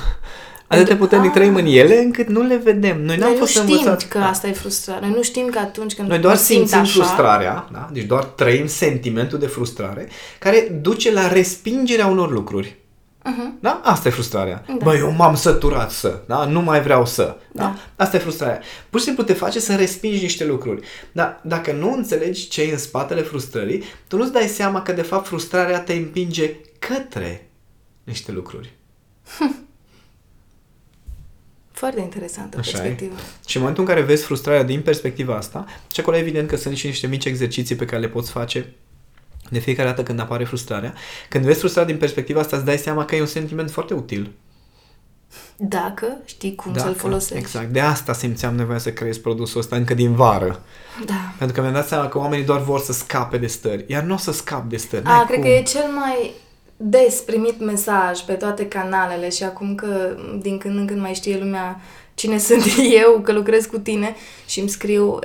Atât 0.73 0.85
de 0.85 0.89
Pentru- 0.95 0.97
puternic 1.07 1.31
Ah. 1.31 1.37
trăim 1.37 1.55
în 1.55 1.67
ele 1.67 1.97
încât 1.99 2.29
nu 2.29 2.43
le 2.43 2.57
vedem. 2.57 2.97
Noi 3.03 3.17
n-am 3.17 3.29
Noi 3.29 3.33
nu 3.33 3.39
fost 3.39 3.51
știm 3.51 3.63
învățați. 3.63 4.09
că 4.09 4.19
asta 4.19 4.47
e 4.49 4.53
frustrare. 4.53 5.01
Noi 5.07 5.15
nu 5.17 5.23
știm 5.23 5.47
că 5.47 5.59
atunci 5.59 5.95
când 5.95 6.09
Noi 6.09 6.19
doar 6.19 6.35
mă 6.35 6.41
simt 6.41 6.59
simțim 6.59 6.79
așa, 6.79 6.93
frustrarea, 7.03 7.69
da? 7.73 7.89
deci 7.93 8.05
doar 8.05 8.25
trăim 8.25 8.67
sentimentul 8.67 9.39
de 9.39 9.47
frustrare, 9.47 10.09
care 10.39 10.79
duce 10.83 11.13
la 11.13 11.33
respingerea 11.33 12.07
unor 12.07 12.31
lucruri. 12.33 12.77
Uh-huh. 13.21 13.61
Da? 13.61 13.81
Asta 13.85 14.09
e 14.09 14.11
frustrarea. 14.11 14.65
Da. 14.67 14.73
Da. 14.79 14.85
Bă, 14.85 14.97
eu 14.97 15.11
m-am 15.11 15.35
săturat 15.35 15.91
să, 15.91 16.21
da? 16.27 16.45
Nu 16.45 16.61
mai 16.61 16.81
vreau 16.83 17.07
să. 17.07 17.37
Da? 17.53 17.63
Da. 17.63 17.77
Asta 17.97 18.17
e 18.17 18.21
frustrarea. 18.21 18.61
Pur 18.91 18.99
și 19.01 19.07
simplu 19.07 19.23
te 19.23 19.33
face 19.33 19.61
să 19.61 19.75
respingi 19.75 20.23
niște 20.23 20.45
lucruri. 20.45 20.87
Dar 21.13 21.41
dacă 21.43 21.73
nu 21.73 21.93
înțelegi 21.93 22.49
ce 22.49 22.63
e 22.63 22.73
în 22.73 22.79
spatele 22.79 23.21
frustrării, 23.21 23.85
tu 24.09 24.17
nu-ți 24.17 24.33
dai 24.33 24.47
seama 24.47 24.83
că 24.83 24.93
de 24.93 25.03
fapt 25.03 25.27
frustrarea 25.27 25.81
te 25.81 25.93
împinge 25.93 26.55
către 26.79 27.51
niște 28.05 28.33
lucruri. 28.33 28.73
Foarte 31.81 32.01
interesantă 32.01 32.59
Așa 32.59 32.71
e. 32.71 32.73
perspectivă. 32.81 33.15
Și 33.47 33.57
în 33.57 33.63
momentul 33.63 33.85
în 33.85 33.89
care 33.95 34.05
vezi 34.07 34.23
frustrarea 34.25 34.63
din 34.63 34.81
perspectiva 34.83 35.35
asta, 35.37 35.65
și 35.93 36.01
acolo 36.01 36.17
evident 36.17 36.49
că 36.49 36.57
sunt 36.57 36.77
și 36.77 36.87
niște 36.87 37.07
mici 37.07 37.25
exerciții 37.25 37.75
pe 37.77 37.85
care 37.85 38.01
le 38.01 38.09
poți 38.09 38.31
face 38.31 38.73
de 39.51 39.59
fiecare 39.59 39.89
dată 39.89 40.03
când 40.03 40.21
apare 40.21 40.45
frustrarea. 40.45 40.95
Când 41.29 41.45
vezi 41.45 41.59
frustrarea 41.59 41.91
din 41.91 41.99
perspectiva 42.01 42.41
asta, 42.41 42.57
îți 42.57 42.65
dai 42.65 42.79
seama 42.79 43.05
că 43.05 43.17
e 43.17 43.21
un 43.21 43.27
sentiment 43.27 43.71
foarte 43.71 43.95
util. 43.95 44.33
Dacă 45.57 46.07
știi 46.25 46.55
cum 46.55 46.73
Da, 46.73 46.81
să-l 46.81 46.95
folosești. 46.95 47.37
Exact. 47.37 47.69
De 47.69 47.81
asta 47.81 48.13
simțeam 48.13 48.55
nevoia 48.55 48.79
să 48.79 48.93
creez 48.93 49.19
produsul 49.19 49.61
ăsta 49.61 49.77
încă 49.77 49.95
din 49.95 50.15
vară. 50.15 50.63
Da. 51.07 51.33
Pentru 51.39 51.57
că 51.57 51.63
mi-am 51.63 51.75
dat 51.75 51.89
seama 51.89 52.09
că 52.09 52.19
oamenii 52.19 52.45
doar 52.45 52.61
vor 52.63 52.81
să 52.81 52.93
scape 52.93 53.39
de 53.39 53.47
stări. 53.47 53.85
Iar 53.89 54.03
nu 54.03 54.15
o 54.15 54.17
să 54.17 54.33
scap 54.33 54.69
de 54.69 54.77
stări. 54.77 55.05
A, 55.05 55.09
N-ai 55.09 55.25
cred 55.25 55.39
cum. 55.39 55.45
că 55.47 55.53
e 55.53 55.63
cel 55.63 55.87
mai 55.99 56.31
des 56.83 57.21
primit 57.21 57.61
mesaj 57.61 58.21
pe 58.21 58.33
toate 58.33 58.69
canalele 58.69 59.31
și 59.31 59.43
acum 59.43 59.75
că 59.75 60.17
din 60.41 60.59
când 60.59 60.79
în 60.79 60.87
când 60.87 61.01
mai 61.01 61.15
știe 61.15 61.39
lumea 61.39 61.81
cine 62.15 62.39
sunt 62.49 62.63
eu, 63.03 63.21
că 63.21 63.33
lucrez 63.33 63.67
cu 63.67 63.79
tine 63.79 64.15
și 64.47 64.61
îmi 64.61 64.69
scriu, 64.69 65.19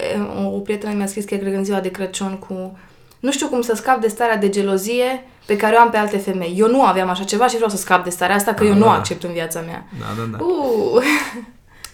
o, 0.44 0.48
o 0.56 0.60
prietenă 0.60 0.94
mi-a 0.94 1.06
scris 1.08 1.26
că 1.26 1.36
cred 1.36 1.52
că 1.52 1.58
în 1.58 1.64
ziua 1.64 1.80
de 1.80 1.92
Crăciun 1.92 2.38
cu 2.48 2.78
nu 3.20 3.32
știu 3.32 3.48
cum 3.48 3.62
să 3.62 3.74
scap 3.76 4.02
de 4.02 4.08
starea 4.08 4.38
de 4.38 4.50
gelozie 4.50 5.24
pe 5.46 5.56
care 5.56 5.76
o 5.76 5.80
am 5.80 5.90
pe 5.90 5.98
alte 5.98 6.18
femei. 6.18 6.56
Eu 6.58 6.70
nu 6.70 6.84
aveam 6.84 7.10
așa 7.10 7.24
ceva 7.24 7.48
și 7.48 7.56
vreau 7.56 7.70
să 7.70 7.78
scap 7.78 8.04
de 8.04 8.10
starea 8.10 8.36
asta, 8.36 8.54
că 8.54 8.64
Da, 8.64 8.70
eu 8.70 8.76
nu 8.76 8.84
da. 8.84 8.92
accept 8.94 9.24
în 9.24 9.32
viața 9.34 9.60
mea. 9.62 9.86
Da, 10.00 10.06
da, 10.18 10.38
da. 10.38 10.44
Uh. 10.44 11.04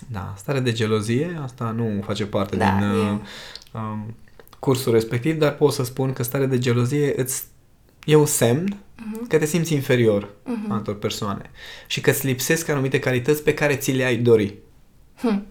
Da, 0.08 0.34
stare 0.38 0.60
de 0.60 0.72
gelozie, 0.72 1.39
asta 1.44 1.74
nu 1.77 2.01
face 2.06 2.25
parte 2.25 2.56
Da, 2.56 2.65
din 2.80 2.89
uh, 2.89 2.98
e- 3.06 3.20
um, 3.77 4.15
cursul 4.60 4.91
respectiv, 4.91 5.39
dar 5.39 5.51
pot 5.51 5.74
să 5.74 5.84
spun 5.84 6.13
că 6.13 6.24
starea 6.24 6.48
de 6.48 6.58
gelozie 6.58 7.13
îți 7.15 7.44
e 8.05 8.15
un 8.15 8.25
semn 8.25 8.77
Mhm. 9.05 9.27
că 9.27 9.38
te 9.38 9.46
simți 9.46 9.74
inferior 9.74 10.24
uh-huh. 10.24 10.70
altor 10.70 10.98
persoane 10.98 11.50
și 11.88 12.01
că 12.01 12.10
îți 12.10 12.25
lipsesc 12.25 12.70
anumite 12.70 13.00
calități 13.00 13.43
pe 13.43 13.53
care 13.53 13.75
ți 13.75 13.91
le-ai 13.91 14.15
dori. 14.15 14.53
Hm. 15.20 15.46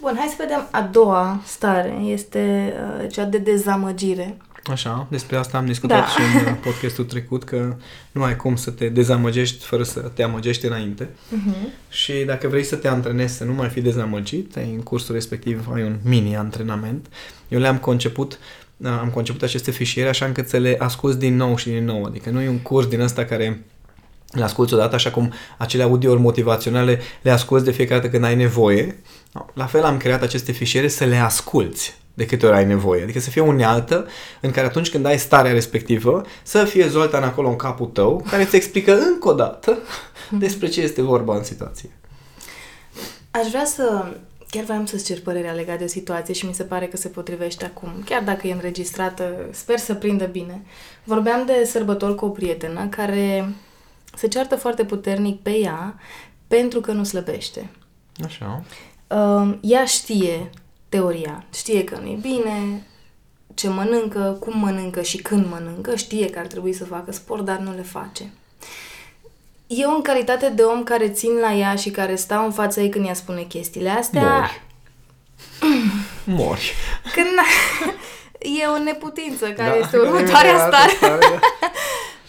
Bun, 0.00 0.14
hai 0.18 0.26
să 0.28 0.34
vedem 0.38 0.68
a 0.70 0.82
doua 0.82 1.40
stare. 1.46 1.90
Este 1.90 2.72
uh, 3.00 3.10
cea 3.12 3.24
de 3.24 3.38
dezamăgire. 3.38 4.36
Așa, 4.70 5.06
despre 5.10 5.36
asta 5.36 5.58
am 5.58 5.66
discutat 5.66 5.98
Da. 6.00 6.06
și 6.06 6.18
în 6.46 6.52
uh, 6.52 6.58
podcastul 6.62 7.04
trecut, 7.04 7.44
că 7.44 7.76
nu 8.12 8.22
ai 8.22 8.36
cum 8.36 8.56
să 8.56 8.70
te 8.70 8.88
dezamăgești 8.88 9.64
fără 9.64 9.82
să 9.82 10.00
te 10.00 10.22
amăgești 10.22 10.66
înainte. 10.66 11.04
Uh-huh. 11.08 11.88
Și 11.88 12.12
dacă 12.12 12.48
vrei 12.48 12.62
să 12.64 12.76
te 12.76 12.88
antrenezi 12.88 13.36
să 13.36 13.44
nu 13.44 13.52
mai 13.52 13.68
fii 13.68 13.82
dezamăgit, 13.82 14.56
ai 14.56 14.72
în 14.74 14.80
cursul 14.82 15.14
respectiv 15.14 15.68
ai 15.74 15.82
un 15.82 15.98
mini-antrenament. 16.04 17.06
Eu 17.48 17.58
le-am 17.58 17.78
conceput, 17.78 18.32
uh, 18.32 18.38
am 18.84 19.10
conceput 19.14 19.42
aceste 19.42 19.70
fișiere 19.70 20.08
așa 20.08 20.24
încât 20.24 20.48
să 20.48 20.56
le 20.56 20.76
asculți 20.78 21.18
din 21.18 21.36
nou 21.36 21.56
și 21.56 21.68
din 21.68 21.84
nou. 21.84 22.04
Adică 22.04 22.30
nu 22.30 22.40
e 22.40 22.48
un 22.48 22.58
curs 22.58 22.86
din 22.86 23.00
ăsta 23.00 23.24
care 23.24 23.64
le 24.32 24.42
asculți 24.42 24.74
odată, 24.74 24.94
așa 24.94 25.10
cum 25.10 25.32
acele 25.58 25.82
audiouri 25.82 26.20
motivaționale 26.20 27.00
le 27.22 27.30
asculți 27.30 27.64
de 27.64 27.70
fiecare 27.70 28.00
dată 28.00 28.12
când 28.12 28.24
ai 28.24 28.34
nevoie. 28.34 29.00
La 29.52 29.66
fel 29.66 29.84
am 29.84 29.96
creat 29.96 30.22
aceste 30.22 30.52
fișiere 30.52 30.88
să 30.88 31.04
le 31.04 31.16
asculți 31.16 32.00
de 32.14 32.26
câte 32.26 32.46
ori 32.46 32.56
ai 32.56 32.66
nevoie. 32.66 33.02
Adică 33.02 33.20
să 33.20 33.30
fie 33.30 33.40
o 33.40 33.46
unealtă 33.46 34.06
în 34.40 34.50
care 34.50 34.66
atunci 34.66 34.90
când 34.90 35.06
ai 35.06 35.18
starea 35.18 35.52
respectivă, 35.52 36.22
să 36.42 36.64
fie 36.64 36.88
Zoltan 36.88 37.22
acolo 37.22 37.48
în 37.48 37.56
capul 37.56 37.86
tău, 37.86 38.26
care 38.30 38.42
îți 38.42 38.56
explică 38.56 38.98
încă 38.98 39.28
o 39.28 39.32
dată 39.32 39.78
despre 40.30 40.68
ce 40.68 40.80
este 40.80 41.02
vorba 41.02 41.36
în 41.36 41.44
situație. 41.44 41.90
Aș 43.30 43.48
vrea 43.48 43.64
să... 43.64 44.12
Chiar 44.52 44.64
vreau 44.64 44.86
să-ți 44.86 45.04
cer 45.04 45.20
părerea 45.20 45.52
legată 45.52 45.78
de 45.78 45.84
o 45.84 45.86
situație 45.86 46.34
și 46.34 46.46
mi 46.46 46.54
se 46.54 46.64
pare 46.64 46.86
că 46.86 46.96
se 46.96 47.08
potrivește 47.08 47.64
acum. 47.64 48.02
Chiar 48.04 48.22
dacă 48.22 48.46
e 48.46 48.52
înregistrată, 48.52 49.48
sper 49.50 49.78
să 49.78 49.94
prindă 49.94 50.24
bine. 50.24 50.62
Vorbeam 51.04 51.46
de 51.46 51.64
sărbători 51.64 52.14
cu 52.14 52.24
o 52.24 52.28
prietenă 52.28 52.86
care 52.86 53.52
se 54.16 54.28
ceartă 54.28 54.56
foarte 54.56 54.84
puternic 54.84 55.40
pe 55.40 55.50
ea 55.50 55.98
pentru 56.46 56.80
că 56.80 56.92
nu 56.92 57.04
slăbește. 57.04 57.70
Așa. 58.24 58.64
Uh, 59.06 59.58
ea 59.60 59.84
știe 59.84 60.50
teoria, 60.88 61.44
știe 61.52 61.84
că 61.84 61.98
nu 61.98 62.06
e 62.06 62.18
bine, 62.20 62.86
ce 63.54 63.68
mănâncă, 63.68 64.36
cum 64.40 64.58
mănâncă 64.58 65.02
și 65.02 65.16
când 65.16 65.46
mănâncă, 65.50 65.96
știe 65.96 66.30
că 66.30 66.38
ar 66.38 66.46
trebui 66.46 66.72
să 66.72 66.84
facă 66.84 67.12
sport, 67.12 67.44
dar 67.44 67.58
nu 67.58 67.74
le 67.74 67.82
face. 67.82 68.32
Eu, 69.76 69.94
în 69.94 70.02
calitate 70.02 70.48
de 70.48 70.62
om 70.62 70.82
care 70.82 71.08
țin 71.08 71.30
la 71.40 71.52
ea 71.52 71.74
și 71.74 71.90
care 71.90 72.14
stau 72.14 72.44
în 72.44 72.52
fața 72.52 72.80
ei 72.80 72.88
când 72.88 73.06
ea 73.06 73.14
spune 73.14 73.42
chestiile 73.42 73.90
astea, 73.90 74.22
Mori. 74.38 74.62
Mori. 76.44 76.74
când 77.12 77.28
e 78.62 78.66
o 78.66 78.82
neputință 78.82 79.44
care 79.50 79.70
Da, 79.70 79.76
este 79.76 79.98
următoarea 79.98 80.64
altă 80.64 80.76
stare. 80.76 80.92
stare, 80.96 81.18
da. 81.20 81.38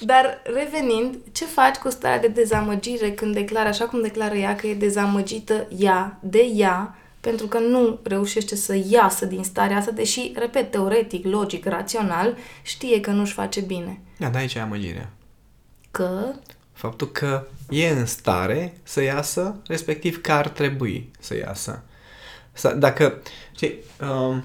Dar 0.05 0.41
revenind, 0.43 1.17
ce 1.31 1.45
faci 1.45 1.75
cu 1.75 1.89
starea 1.89 2.19
de 2.19 2.27
dezamăgire 2.27 3.11
când 3.11 3.33
declară, 3.33 3.67
așa 3.69 3.85
cum 3.85 4.01
declară 4.01 4.35
ea, 4.35 4.55
că 4.55 4.67
e 4.67 4.73
dezamăgită 4.73 5.67
ea, 5.77 6.17
de 6.21 6.49
ea, 6.55 6.97
pentru 7.21 7.47
că 7.47 7.59
nu 7.59 7.99
reușește 8.03 8.55
să 8.55 8.77
iasă 8.89 9.25
din 9.25 9.43
starea 9.43 9.77
asta, 9.77 9.91
deși, 9.91 10.31
repet, 10.35 10.71
teoretic, 10.71 11.25
logic, 11.25 11.65
rațional, 11.65 12.37
știe 12.61 12.99
că 12.99 13.11
nu-și 13.11 13.33
face 13.33 13.59
bine. 13.61 13.99
Da, 14.17 14.27
da, 14.27 14.37
aici 14.39 14.53
e 14.53 14.59
amăgirea. 14.59 15.09
Că... 15.91 16.33
Faptul 16.83 17.11
că 17.11 17.43
e 17.69 17.89
în 17.89 18.05
stare 18.05 18.73
să 18.83 19.01
iasă, 19.01 19.55
respectiv 19.67 20.21
că 20.21 20.31
ar 20.31 20.47
trebui 20.47 21.11
să 21.19 21.35
iasă. 21.37 21.83
Să- 22.53 22.75
Dacă, 22.77 23.21
știi, 23.55 23.75
um, 24.01 24.43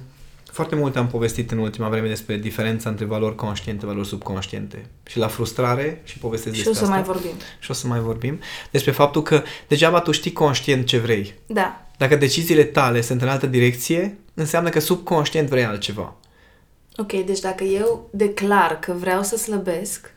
foarte 0.53 0.75
mult 0.75 0.97
am 0.97 1.07
povestit 1.07 1.51
în 1.51 1.59
ultima 1.59 1.89
vreme 1.89 2.09
despre 2.09 2.37
diferența 2.37 2.89
între 2.89 3.05
valori 3.05 3.35
conștiente, 3.35 3.87
valori 3.87 4.07
subconștiente. 4.07 4.87
Și 5.07 5.19
la 5.19 5.29
frustrare, 5.29 6.01
și 6.05 6.19
povestesc 6.19 6.55
Și 6.55 6.61
o 6.61 6.65
despre 6.65 6.87
să 6.87 6.93
asta. 6.93 6.95
mai 6.95 7.05
vorbim. 7.13 7.37
Și 7.59 7.71
o 7.71 7.75
să 7.75 7.87
mai 7.87 7.99
vorbim. 8.01 8.39
Despre 8.71 8.91
faptul 8.91 9.23
că 9.23 9.43
degeaba 9.69 10.01
tu 10.01 10.11
știi 10.11 10.33
conștient 10.33 10.87
ce 10.87 10.99
vrei. 10.99 11.35
Da. 11.47 11.87
Dacă 11.97 12.17
deciziile 12.17 12.65
tale 12.65 13.01
sunt 13.01 13.23
în 13.23 13.29
altă 13.29 13.47
direcție, 13.47 14.19
înseamnă 14.35 14.69
că 14.69 14.81
subconștient 14.81 15.49
vrei 15.49 15.65
altceva. 15.65 16.15
Ok, 16.97 17.13
deci 17.13 17.41
dacă 17.41 17.65
eu 17.65 18.09
declar 18.13 18.79
că 18.79 18.93
vreau 18.93 19.23
să 19.23 19.37
slăbesc, 19.37 20.17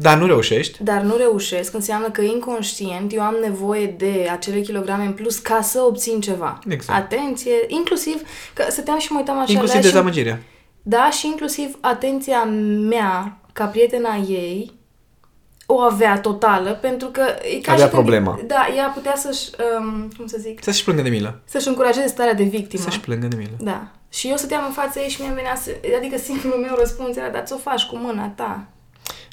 Dar 0.00 0.18
nu 0.18 0.26
reușești, 0.26 0.82
dar 0.82 1.00
nu 1.00 1.16
reușesc, 1.16 1.74
înseamnă 1.74 2.10
că 2.10 2.20
inconștient 2.20 3.12
eu 3.14 3.20
am 3.22 3.36
nevoie 3.42 3.86
de 3.86 4.28
acele 4.32 4.60
kilograme 4.60 5.04
în 5.04 5.12
plus 5.12 5.38
ca 5.38 5.60
să 5.62 5.80
obțin 5.80 6.20
ceva. 6.20 6.58
Exact. 6.68 6.98
Atenție, 6.98 7.52
inclusiv, 7.66 8.20
că 8.54 8.64
stăteam 8.68 8.98
și 8.98 9.12
mă 9.12 9.18
uitam 9.18 9.38
așa 9.38 9.52
inclusiv 9.52 9.74
la 9.76 9.80
ea 9.80 9.86
și 9.86 9.92
dezamăgirea. 9.92 10.38
Da, 10.82 11.10
și 11.10 11.26
inclusiv 11.26 11.76
atenția 11.80 12.44
mea, 12.88 13.38
ca 13.52 13.64
prietena 13.64 14.16
ei, 14.28 14.72
o 15.66 15.78
avea 15.80 16.20
totală, 16.20 16.70
pentru 16.70 17.08
că 17.08 17.22
e 17.56 17.60
ca 17.60 17.72
Avea 17.72 17.84
și 17.86 17.90
când- 17.90 18.02
problema. 18.02 18.40
Da, 18.46 18.68
ea 18.76 18.86
putea 18.94 19.14
să-și, 19.16 19.48
um, 19.78 20.10
cum 20.16 20.26
să 20.26 20.36
zic, 20.40 20.62
Să-și 20.62 20.84
plângă 20.84 21.02
de 21.02 21.08
milă. 21.08 21.40
să-și 21.44 21.68
încurajeze 21.68 22.06
starea 22.06 22.34
de 22.34 22.42
victimă. 22.42 22.82
Să-și 22.82 23.00
plângă 23.00 23.26
de 23.26 23.36
milă. 23.36 23.56
Da. 23.60 23.86
Și 24.08 24.28
eu 24.28 24.36
stăteam 24.36 24.64
în 24.66 24.72
fața 24.72 25.00
ei 25.00 25.08
și 25.08 25.20
mi-a 25.22 25.32
venit 25.32 25.50
să... 25.62 25.70
Adică 25.96 26.18
singurul 26.18 26.60
meu 26.60 26.74
răspuns 26.78 27.16
era, 27.16 27.28
dar 27.28 27.42
ți-o 27.46 27.56
faci 27.56 27.82
cu 27.82 27.96
mâna 27.96 28.28
ta. 28.28 28.64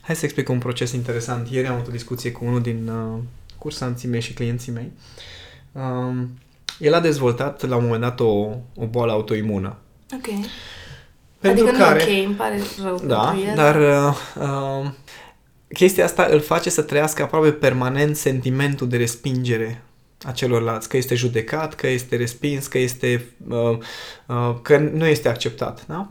Hai 0.08 0.16
să 0.16 0.26
explic 0.26 0.50
un 0.50 0.58
proces 0.58 0.92
interesant. 0.92 1.50
Ieri 1.50 1.68
am 1.68 1.74
avut 1.74 1.88
o 1.88 1.92
discuție 1.92 2.32
cu 2.32 2.46
unul 2.46 2.62
din 2.62 2.88
uh, 2.88 3.20
cursanții 3.58 4.08
mei 4.08 4.22
și 4.22 4.34
clienții 4.34 4.72
mei. 4.72 4.92
Um, 5.72 6.30
el 6.80 6.94
a 6.94 7.00
dezvoltat 7.00 7.68
la 7.68 7.76
un 7.76 7.84
moment 7.84 8.02
dat 8.02 8.20
o, 8.20 8.50
o 8.76 8.86
boală 8.90 9.12
autoimună. 9.12 9.78
Ok. 10.14 10.46
Pentru 11.40 11.68
adică 11.68 11.84
care, 11.84 12.06
nu 12.06 12.20
ok, 12.20 12.26
îmi 12.26 12.36
pare 12.36 12.62
rău 12.84 13.02
Da, 13.06 13.20
pentru 13.20 13.50
el. 13.50 13.56
dar 13.56 13.76
uh, 13.76 14.16
uh, 14.36 14.92
chestia 15.74 16.04
asta 16.04 16.28
îl 16.32 16.40
face 16.40 16.70
să 16.70 16.82
trăiască 16.82 17.24
aproape 17.24 17.52
permanent 17.52 18.16
sentimentul 18.16 18.88
de 18.88 18.98
respingere 18.98 19.84
a 20.24 20.32
celorlalți, 20.32 20.90
că 20.90 20.98
este 20.98 21.16
judecat, 21.16 21.76
că 21.76 21.88
este 21.88 22.16
respins, 22.16 22.68
că 22.68 22.78
este 22.78 23.26
uh, 23.48 23.78
uh, 24.28 24.56
că 24.62 24.78
nu 24.78 25.06
este 25.06 25.30
acceptat, 25.30 25.86
da? 25.88 26.10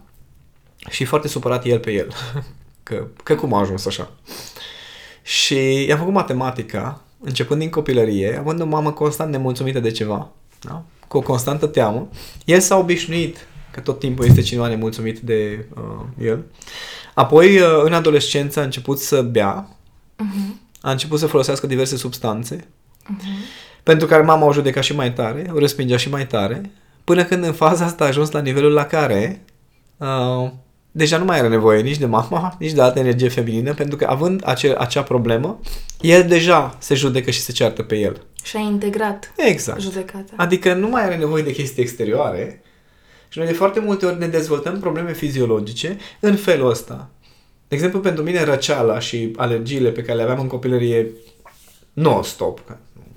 Și 0.91 1.03
e 1.03 1.07
foarte 1.07 1.29
supărat 1.29 1.65
el 1.65 1.79
pe 1.79 1.93
el. 1.93 2.12
că, 2.87 3.07
că 3.23 3.35
cum 3.35 3.55
a 3.55 3.61
ajuns 3.61 3.87
așa? 3.87 4.11
Și 5.23 5.85
i-am 5.88 5.99
făcut 5.99 6.12
matematica, 6.12 7.00
începând 7.21 7.61
din 7.61 7.71
copilărie, 7.71 8.37
având 8.38 8.61
o 8.61 8.64
mamă 8.64 8.93
constant 8.93 9.31
nemulțumită 9.31 9.81
de 9.81 9.90
ceva, 9.90 10.28
da? 10.61 10.83
cu 11.09 11.16
o 11.16 11.21
constantă 11.21 11.66
teamă. 11.66 12.09
El 12.45 12.61
s-a 12.61 12.76
obișnuit 12.76 13.47
că 13.71 13.81
tot 13.81 13.99
timpul 13.99 14.25
este 14.25 14.40
cineva 14.40 14.69
nemulțumit 14.69 15.19
de 15.19 15.66
uh, 15.76 16.26
el. 16.26 16.45
Apoi, 17.14 17.59
uh, 17.59 17.66
în 17.85 17.93
adolescență, 17.93 18.61
a 18.61 18.62
început 18.62 18.99
să 18.99 19.23
bea, 19.23 19.69
Mhm. 20.16 20.61
a 20.81 20.90
început 20.90 21.19
să 21.19 21.26
folosească 21.26 21.66
diverse 21.66 21.97
substanțe, 21.97 22.69
pentru 23.83 24.07
care 24.07 24.23
mama 24.23 24.47
o 24.47 24.52
judeca 24.52 24.81
și 24.81 24.95
mai 24.95 25.12
tare, 25.12 25.50
o 25.55 25.59
respingea 25.59 25.97
și 25.97 26.09
mai 26.11 26.26
tare, 26.26 26.71
până 27.05 27.25
când 27.25 27.45
în 27.45 27.52
faza 27.52 27.85
asta 27.85 28.05
a 28.05 28.07
ajuns 28.07 28.31
la 28.31 28.40
nivelul 28.40 28.73
la 28.73 28.85
care 28.85 29.45
uh, 29.97 30.50
deja 30.97 31.19
nu 31.19 31.25
mai 31.25 31.38
are 31.38 31.49
nevoie 31.49 31.81
nici 31.83 31.99
de 31.99 32.07
mama, 32.07 32.57
nici 32.59 32.73
de 32.73 32.83
altă 32.83 32.99
energie 32.99 33.29
feminină, 33.29 33.75
pentru 33.75 33.97
că 33.97 34.07
având 34.09 34.43
ace- 34.45 34.75
acea 34.79 35.03
problemă, 35.03 35.61
el 36.00 36.25
deja 36.29 36.76
se 36.79 36.95
judecă 36.95 37.31
și 37.31 37.41
se 37.41 37.53
ceartă 37.53 37.83
pe 37.83 37.97
el. 37.97 38.23
Și 38.43 38.57
a 38.57 38.61
integrat 38.61 39.33
Exact. 39.37 39.81
judecata. 39.81 40.33
Adică 40.37 40.75
nu 40.75 40.88
mai 40.88 41.03
are 41.05 41.17
nevoie 41.17 41.43
de 41.43 41.53
chestii 41.53 41.83
exterioare 41.83 42.62
și 43.29 43.38
noi 43.38 43.47
de 43.47 43.53
foarte 43.53 43.81
multe 43.81 44.07
ori 44.07 44.19
ne 44.19 44.26
dezvoltăm 44.26 44.81
probleme 44.81 45.12
fiziologice 45.12 45.97
în 46.21 46.37
felul 46.37 46.71
ăsta. 46.71 47.11
De 47.69 47.75
exemplu, 47.75 48.00
pentru 48.00 48.23
mine 48.23 48.45
răceala 48.45 48.99
și 48.99 49.33
alergiile 49.37 49.91
pe 49.91 50.03
care 50.03 50.17
le 50.17 50.23
aveam 50.23 50.41
în 50.41 50.47
copilărie 50.47 51.07
non-stop, 51.93 52.67
că 52.67 52.76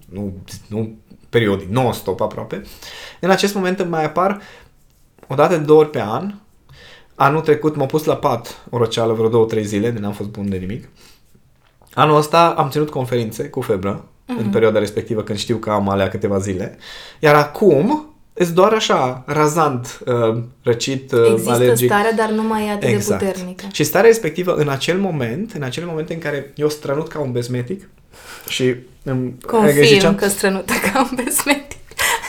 nu, 0.10 0.34
nu 0.68 0.98
periodic, 1.30 1.70
non-stop 1.70 2.22
aproape, 2.22 2.62
în 3.20 3.30
acest 3.30 3.54
moment 3.54 3.80
îmi 3.80 3.90
mai 3.90 4.06
apar 4.06 4.42
o 5.28 5.36
dată 5.36 5.58
de 5.58 5.64
două 5.64 5.80
ori 5.80 5.90
pe 5.90 6.02
an. 6.02 6.34
Anul 7.22 7.42
trecut 7.42 7.76
m-a 7.76 7.86
pus 7.86 8.04
la 8.04 8.16
pat 8.16 8.64
o 8.70 8.78
răceală 8.78 9.14
vreo 9.14 9.28
două, 9.30 9.46
trei 9.46 9.66
zile, 9.66 9.90
de 9.92 10.00
n-am 10.00 10.12
fost 10.12 10.30
bun 10.30 10.50
de 10.50 10.58
nimic. 10.58 10.88
Anul 11.94 12.18
ăsta 12.18 12.54
am 12.58 12.70
ținut 12.70 12.90
conferințe 12.90 13.44
cu 13.44 13.62
febră, 13.62 14.06
în 14.26 14.50
perioada 14.50 14.80
respectivă 14.80 15.22
când 15.22 15.38
știu 15.40 15.58
că 15.58 15.70
am 15.70 15.90
alea 15.90 16.10
câteva 16.10 16.38
zile. 16.38 16.78
Iar 17.20 17.36
acum 17.36 18.04
Îți 18.34 18.54
doar 18.54 18.74
așa, 18.74 19.24
razant, 19.26 20.00
uh, 20.06 20.42
răcit, 20.64 21.12
uh, 21.12 21.28
Există 21.32 21.52
alergic. 21.52 21.86
starea, 21.92 22.14
dar 22.14 22.30
nu 22.30 22.44
mai 22.44 22.68
e 22.68 22.70
atât 22.72 22.90
Exact. 22.90 23.20
de 23.22 23.26
puternică. 23.28 23.66
Și 23.72 23.84
starea 23.84 24.10
respectivă, 24.10 24.54
în 24.56 24.70
acel 24.70 24.98
moment, 25.00 25.52
în 25.56 25.62
acele 25.64 25.86
momente 25.86 26.14
în 26.14 26.20
care 26.20 26.52
eu 26.56 26.70
strănut 26.70 27.08
ca 27.08 27.20
un 27.20 27.32
besmetic 27.32 27.90
și 28.48 28.76
îmi 29.04 29.38
Confirm 29.48 29.86
ziceam- 29.86 30.16
că 30.16 30.28
strănută 30.28 30.74
ca 30.94 31.02
un 31.12 31.18
besmetic. 31.24 31.78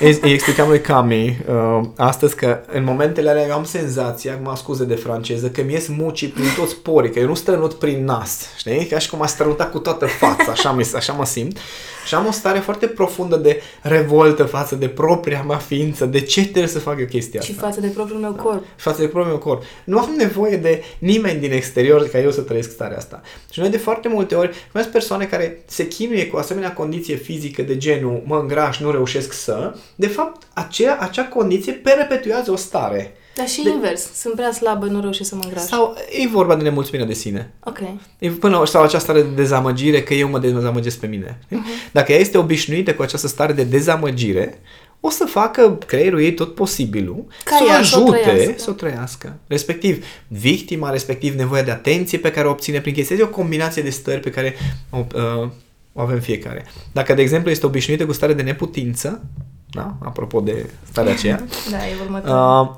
Îi, 0.01 0.19
îi 0.23 0.33
explicam 0.33 0.69
lui 0.69 0.81
Cami 0.81 1.39
uh, 1.49 1.81
astăzi 1.97 2.35
că 2.35 2.61
în 2.73 2.85
momentele 2.85 3.31
alea 3.31 3.47
eu 3.47 3.53
am 3.53 3.65
senzația, 3.65 4.39
mă 4.43 4.57
scuze 4.57 4.85
de 4.85 4.95
franceză, 4.95 5.49
că 5.49 5.63
mi 5.63 5.73
ies 5.73 5.87
mucii 5.89 6.29
prin 6.29 6.47
toți 6.57 6.77
porii, 6.77 7.11
că 7.11 7.19
eu 7.19 7.27
nu 7.27 7.35
strănut 7.35 7.75
prin 7.75 8.05
nas, 8.05 8.49
știi? 8.57 8.87
Ca 8.87 8.99
și 8.99 9.11
cum 9.11 9.23
aș 9.23 9.31
strănutat 9.31 9.71
cu 9.71 9.79
toată 9.79 10.07
fața, 10.07 10.51
așa, 10.51 10.73
mi, 10.73 10.91
așa 10.95 11.13
mă 11.13 11.25
simt. 11.25 11.59
Și 12.07 12.15
am 12.15 12.27
o 12.27 12.31
stare 12.31 12.59
foarte 12.59 12.87
profundă 12.87 13.37
de 13.37 13.61
revoltă 13.83 14.45
față 14.45 14.75
de 14.75 14.89
propria 14.89 15.45
mea 15.47 15.57
ființă, 15.57 16.07
de 16.07 16.21
ce 16.21 16.43
trebuie 16.43 16.67
să 16.67 16.79
fac 16.79 16.99
eu 16.99 17.07
chestia 17.07 17.41
Și 17.41 17.51
asta. 17.51 17.67
față 17.67 17.81
de 17.81 17.87
propriul 17.87 18.21
meu 18.21 18.33
corp. 18.33 18.63
Și 18.63 18.83
față 18.83 19.01
de 19.01 19.07
propriul 19.07 19.37
meu 19.37 19.39
corp. 19.39 19.63
Nu 19.85 19.99
am 19.99 20.15
nevoie 20.17 20.57
de 20.57 20.83
nimeni 20.99 21.41
din 21.41 21.53
exterior 21.53 22.09
ca 22.09 22.21
eu 22.21 22.31
să 22.31 22.41
trăiesc 22.41 22.71
starea 22.71 22.97
asta. 22.97 23.21
Și 23.51 23.61
noi 23.61 23.69
de 23.69 23.77
foarte 23.77 24.09
multe 24.09 24.35
ori, 24.35 24.51
mai 24.73 24.83
sunt 24.83 24.95
persoane 24.95 25.25
care 25.25 25.63
se 25.67 25.87
chinuie 25.87 26.27
cu 26.27 26.37
asemenea 26.37 26.73
condiție 26.73 27.17
fizică 27.17 27.63
de 27.63 27.77
genul 27.77 28.23
mă 28.27 28.39
îngraș, 28.39 28.79
nu 28.79 28.91
reușesc 28.91 29.33
să, 29.33 29.75
de 29.95 30.07
fapt, 30.07 30.47
aceea, 30.55 30.97
acea 31.01 31.25
condiție 31.25 31.73
perpetuează 31.73 32.51
o 32.51 32.57
stare. 32.57 33.15
Dar 33.35 33.49
și 33.49 33.63
De- 33.63 33.71
invers. 33.71 34.13
Sunt 34.15 34.35
prea 34.35 34.53
slabă, 34.53 34.87
nu 34.87 35.01
reușesc 35.01 35.29
să 35.29 35.35
mă 35.35 35.41
îngraș. 35.45 35.63
Sau 35.63 35.97
e 36.23 36.29
vorba 36.29 36.57
de 36.57 36.63
nemulțumirea 36.63 37.07
de 37.07 37.13
sine. 37.13 37.53
Ok. 37.65 37.79
E 38.19 38.29
până 38.31 38.59
la 38.59 38.65
sau 38.65 38.83
această 38.83 39.13
stare 39.13 39.23
de 39.23 39.35
dezamăgire 39.35 40.03
că 40.03 40.15
eu 40.15 40.29
mă 40.29 40.39
dezamăgesc 40.39 40.99
pe 40.99 41.07
mine. 41.07 41.39
Uh-huh. 41.47 41.91
Dacă 41.93 42.13
ea 42.13 42.19
este 42.19 42.39
obișnuită 42.39 42.95
cu 42.95 43.03
această 43.03 43.27
stare 43.27 43.53
de 43.53 43.63
dezamăgire, 43.65 44.59
o 45.01 45.11
să 45.11 45.25
facă 45.25 45.79
creierul 45.87 46.21
ei 46.23 46.35
tot 46.35 46.55
posibilul 46.55 47.27
Ca 47.45 47.57
să 47.57 47.63
o 47.65 47.69
ea 47.69 47.83
să 47.83 47.99
o 47.99 48.03
ajute 48.03 48.19
trăiască. 48.21 48.53
să 48.57 48.71
o 48.71 48.73
trăiască. 48.73 49.37
Respectiv, 49.47 50.05
victima, 50.29 50.91
respectiv 50.91 51.35
nevoia 51.35 51.63
de 51.63 51.71
atenție 51.71 52.19
pe 52.19 52.31
care 52.31 52.47
o 52.47 52.51
obține 52.51 52.81
prin 52.81 52.95
chestia. 52.95 53.17
Este 53.17 53.29
o 53.29 53.31
combinație 53.35 53.83
de 53.83 53.91
stări 53.91 54.21
pe 54.21 54.31
care 54.31 54.55
o, 54.91 55.05
uh, 55.15 55.49
o 55.93 56.01
avem 56.01 56.21
fiecare. 56.21 56.67
Dacă, 56.93 57.15
de 57.15 57.23
exemplu, 57.23 57.51
este 57.51 57.67
obișnuită 57.67 58.07
cu 58.07 58.13
stare 58.13 58.33
de 58.33 58.43
neputință, 58.43 59.23
da? 59.71 59.97
apropo 59.99 60.41
de 60.41 60.71
starea 60.83 61.13
aceea, 61.13 61.45
Da, 61.71 61.89
e 61.89 61.95
următorul. 62.03 62.69
Uh, 62.71 62.77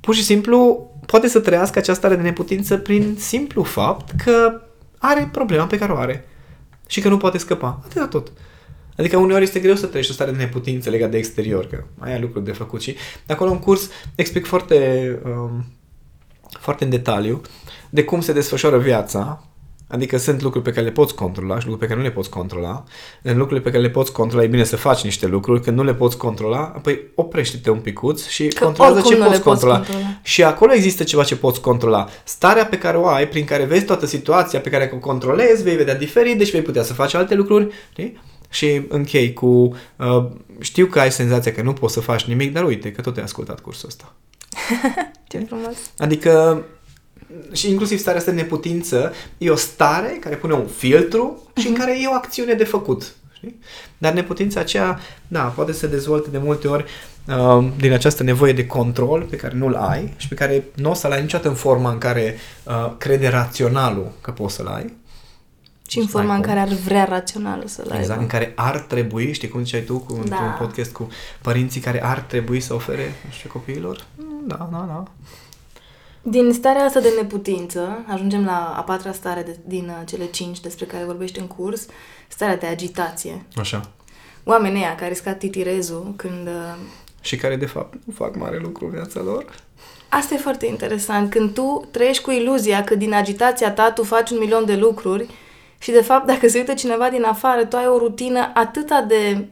pur 0.00 0.14
și 0.14 0.22
simplu 0.22 0.90
poate 1.06 1.28
să 1.28 1.40
trăiască 1.40 1.78
această 1.78 2.00
stare 2.00 2.16
de 2.16 2.22
neputință 2.22 2.76
prin 2.76 3.16
simplu 3.18 3.62
fapt 3.62 4.10
că 4.24 4.60
are 4.98 5.28
problema 5.32 5.66
pe 5.66 5.78
care 5.78 5.92
o 5.92 5.96
are 5.96 6.24
și 6.86 7.00
că 7.00 7.08
nu 7.08 7.16
poate 7.16 7.38
scăpa. 7.38 7.80
Atâta 7.84 8.06
tot. 8.06 8.32
Adică 8.96 9.16
uneori 9.16 9.42
este 9.42 9.60
greu 9.60 9.74
să 9.74 9.86
trăiești 9.86 10.12
o 10.12 10.14
stare 10.14 10.30
de 10.30 10.36
neputință 10.36 10.90
legată 10.90 11.10
de 11.10 11.16
exterior, 11.18 11.66
că 11.66 11.84
mai 11.94 12.12
ai 12.12 12.20
lucruri 12.20 12.44
de 12.44 12.52
făcut 12.52 12.80
și 12.80 12.96
de 13.26 13.32
acolo 13.32 13.50
în 13.50 13.58
curs 13.58 13.90
explic 14.14 14.46
foarte, 14.46 15.18
um, 15.24 15.64
foarte 16.60 16.84
în 16.84 16.90
detaliu 16.90 17.40
de 17.90 18.04
cum 18.04 18.20
se 18.20 18.32
desfășoară 18.32 18.78
viața 18.78 19.44
Adică 19.94 20.16
sunt 20.16 20.42
lucruri 20.42 20.64
pe 20.64 20.70
care 20.70 20.84
le 20.86 20.92
poți 20.92 21.14
controla 21.14 21.58
și 21.58 21.66
lucruri 21.66 21.78
pe 21.78 21.86
care 21.86 21.98
nu 21.98 22.04
le 22.04 22.12
poți 22.12 22.30
controla. 22.30 22.84
În 23.22 23.36
lucrurile 23.36 23.60
pe 23.60 23.70
care 23.70 23.82
le 23.82 23.90
poți 23.90 24.12
controla 24.12 24.42
e 24.42 24.46
bine 24.46 24.64
să 24.64 24.76
faci 24.76 25.02
niște 25.02 25.26
lucruri. 25.26 25.60
Când 25.60 25.76
nu 25.76 25.84
le 25.84 25.94
poți 25.94 26.16
controla, 26.16 26.58
apoi 26.58 27.00
oprește-te 27.14 27.70
un 27.70 27.78
picuț 27.78 28.26
și 28.26 28.48
Că 28.48 28.64
controlează 28.64 28.98
oricum 28.98 29.12
ce 29.14 29.18
nu 29.18 29.24
poți 29.24 29.36
le 29.36 29.42
poți 29.42 29.60
controla. 29.60 29.76
controla. 29.76 30.18
Și 30.22 30.44
acolo 30.44 30.72
există 30.72 31.04
ceva 31.04 31.22
ce 31.24 31.36
poți 31.36 31.60
controla. 31.60 32.08
Starea 32.24 32.66
pe 32.66 32.78
care 32.78 32.96
o 32.96 33.06
ai, 33.06 33.28
prin 33.28 33.44
care 33.44 33.64
vezi 33.64 33.84
toată 33.84 34.06
situația 34.06 34.60
pe 34.60 34.70
care 34.70 34.90
o 34.94 34.98
controlezi, 34.98 35.62
vei 35.62 35.76
vedea 35.76 35.94
diferit, 35.94 36.38
deci 36.38 36.50
vei 36.50 36.62
putea 36.62 36.82
să 36.82 36.92
faci 36.92 37.14
alte 37.14 37.34
lucruri. 37.34 37.68
Știi? 37.90 38.20
Și 38.50 38.82
închei 38.88 39.32
cu... 39.32 39.46
Uh, 39.96 40.24
știu 40.60 40.86
că 40.86 41.00
ai 41.00 41.12
senzația 41.12 41.52
că 41.52 41.62
nu 41.62 41.72
poți 41.72 41.94
să 41.94 42.00
faci 42.00 42.24
nimic, 42.24 42.52
dar 42.52 42.64
uite 42.64 42.92
că 42.92 43.00
tot 43.00 43.16
ai 43.16 43.22
ascultat 43.22 43.60
cursul 43.60 43.88
ăsta. 43.88 44.12
Ce 45.28 45.38
frumos. 45.38 45.76
Adică 45.98 46.64
și 47.52 47.70
inclusiv 47.70 47.98
starea 47.98 48.18
asta 48.20 48.30
de 48.32 48.40
neputință 48.40 49.12
e 49.38 49.50
o 49.50 49.56
stare 49.56 50.16
care 50.20 50.36
pune 50.36 50.52
un 50.54 50.66
filtru 50.66 51.42
și 51.56 51.68
în 51.68 51.74
care 51.74 52.00
e 52.02 52.06
o 52.08 52.14
acțiune 52.14 52.52
de 52.54 52.64
făcut. 52.64 53.14
Știi? 53.32 53.58
Dar 53.98 54.12
neputința 54.12 54.60
aceea, 54.60 55.00
da, 55.28 55.40
poate 55.42 55.72
să 55.72 55.78
se 55.78 55.86
dezvolte 55.86 56.30
de 56.30 56.38
multe 56.38 56.68
ori 56.68 56.84
uh, 57.28 57.66
din 57.76 57.92
această 57.92 58.22
nevoie 58.22 58.52
de 58.52 58.66
control 58.66 59.22
pe 59.30 59.36
care 59.36 59.54
nu-l 59.56 59.74
ai 59.74 60.14
și 60.16 60.28
pe 60.28 60.34
care 60.34 60.64
nu 60.74 60.90
o 60.90 60.94
să-l 60.94 61.12
ai 61.12 61.20
niciodată 61.20 61.48
în 61.48 61.54
forma 61.54 61.90
în 61.90 61.98
care 61.98 62.36
uh, 62.64 62.92
crede 62.98 63.28
raționalul 63.28 64.12
că 64.20 64.30
poți 64.30 64.54
să-l 64.54 64.66
ai. 64.66 64.94
Și 65.88 65.96
în 65.98 66.02
Nu-ți 66.02 66.14
dai 66.14 66.22
forma 66.22 66.36
în 66.36 66.42
cum. 66.42 66.52
care 66.54 66.60
ar 66.70 66.76
vrea 66.84 67.04
raționalul 67.04 67.66
să-l 67.66 67.84
aibă. 67.84 67.98
Exact, 67.98 68.20
în 68.20 68.26
care 68.26 68.52
ar 68.56 68.78
trebui, 68.80 69.32
știi 69.32 69.48
cum 69.48 69.64
ziceai 69.64 69.80
tu 69.82 69.98
cu, 69.98 70.12
Da. 70.12 70.18
într-un 70.20 70.54
podcast 70.58 70.92
cu 70.92 71.08
părinții 71.42 71.80
care 71.80 72.04
ar 72.04 72.18
trebui 72.20 72.60
să 72.60 72.74
ofere, 72.74 73.12
nu 73.24 73.30
știu, 73.30 73.50
copiilor? 73.52 74.04
Da, 74.46 74.68
da, 74.72 74.84
da. 74.88 75.04
Din 76.26 76.52
starea 76.52 76.84
asta 76.84 77.00
de 77.00 77.12
neputință, 77.20 78.04
ajungem 78.06 78.44
la 78.44 78.74
a 78.76 78.80
patra 78.82 79.12
stare 79.12 79.42
de, 79.42 79.58
din 79.64 79.84
uh, 79.88 80.06
cele 80.06 80.24
cinci 80.24 80.60
despre 80.60 80.84
care 80.84 81.04
vorbești 81.04 81.38
în 81.38 81.46
curs, 81.46 81.86
starea 82.28 82.56
de 82.56 82.66
agitație. 82.66 83.46
Așa. 83.56 83.90
Oamenii 84.44 84.82
ăia 84.82 84.94
care 84.94 85.14
scad 85.14 85.38
titirezul 85.38 86.12
când... 86.16 86.46
uh, 86.46 86.74
Și 87.20 87.36
care, 87.36 87.56
de 87.56 87.66
fapt, 87.66 87.94
nu 88.04 88.12
fac 88.12 88.36
mare 88.36 88.58
lucru 88.58 88.84
în 88.84 88.90
viața 88.90 89.20
lor. 89.20 89.44
Asta 90.08 90.34
e 90.34 90.38
foarte 90.38 90.66
interesant. 90.66 91.30
Când 91.30 91.54
tu 91.54 91.88
trăiești 91.90 92.22
cu 92.22 92.30
iluzia 92.30 92.84
că 92.84 92.94
din 92.94 93.12
agitația 93.12 93.72
ta 93.72 93.90
tu 93.90 94.02
faci 94.02 94.30
un 94.30 94.38
milion 94.38 94.64
de 94.64 94.76
lucruri 94.76 95.26
și, 95.78 95.90
de 95.90 96.02
fapt, 96.02 96.26
dacă 96.26 96.48
se 96.48 96.58
uită 96.58 96.74
cineva 96.74 97.08
din 97.08 97.24
afară, 97.24 97.64
tu 97.64 97.76
ai 97.76 97.86
o 97.86 97.98
rutină 97.98 98.50
atâta 98.54 99.02
de 99.08 99.48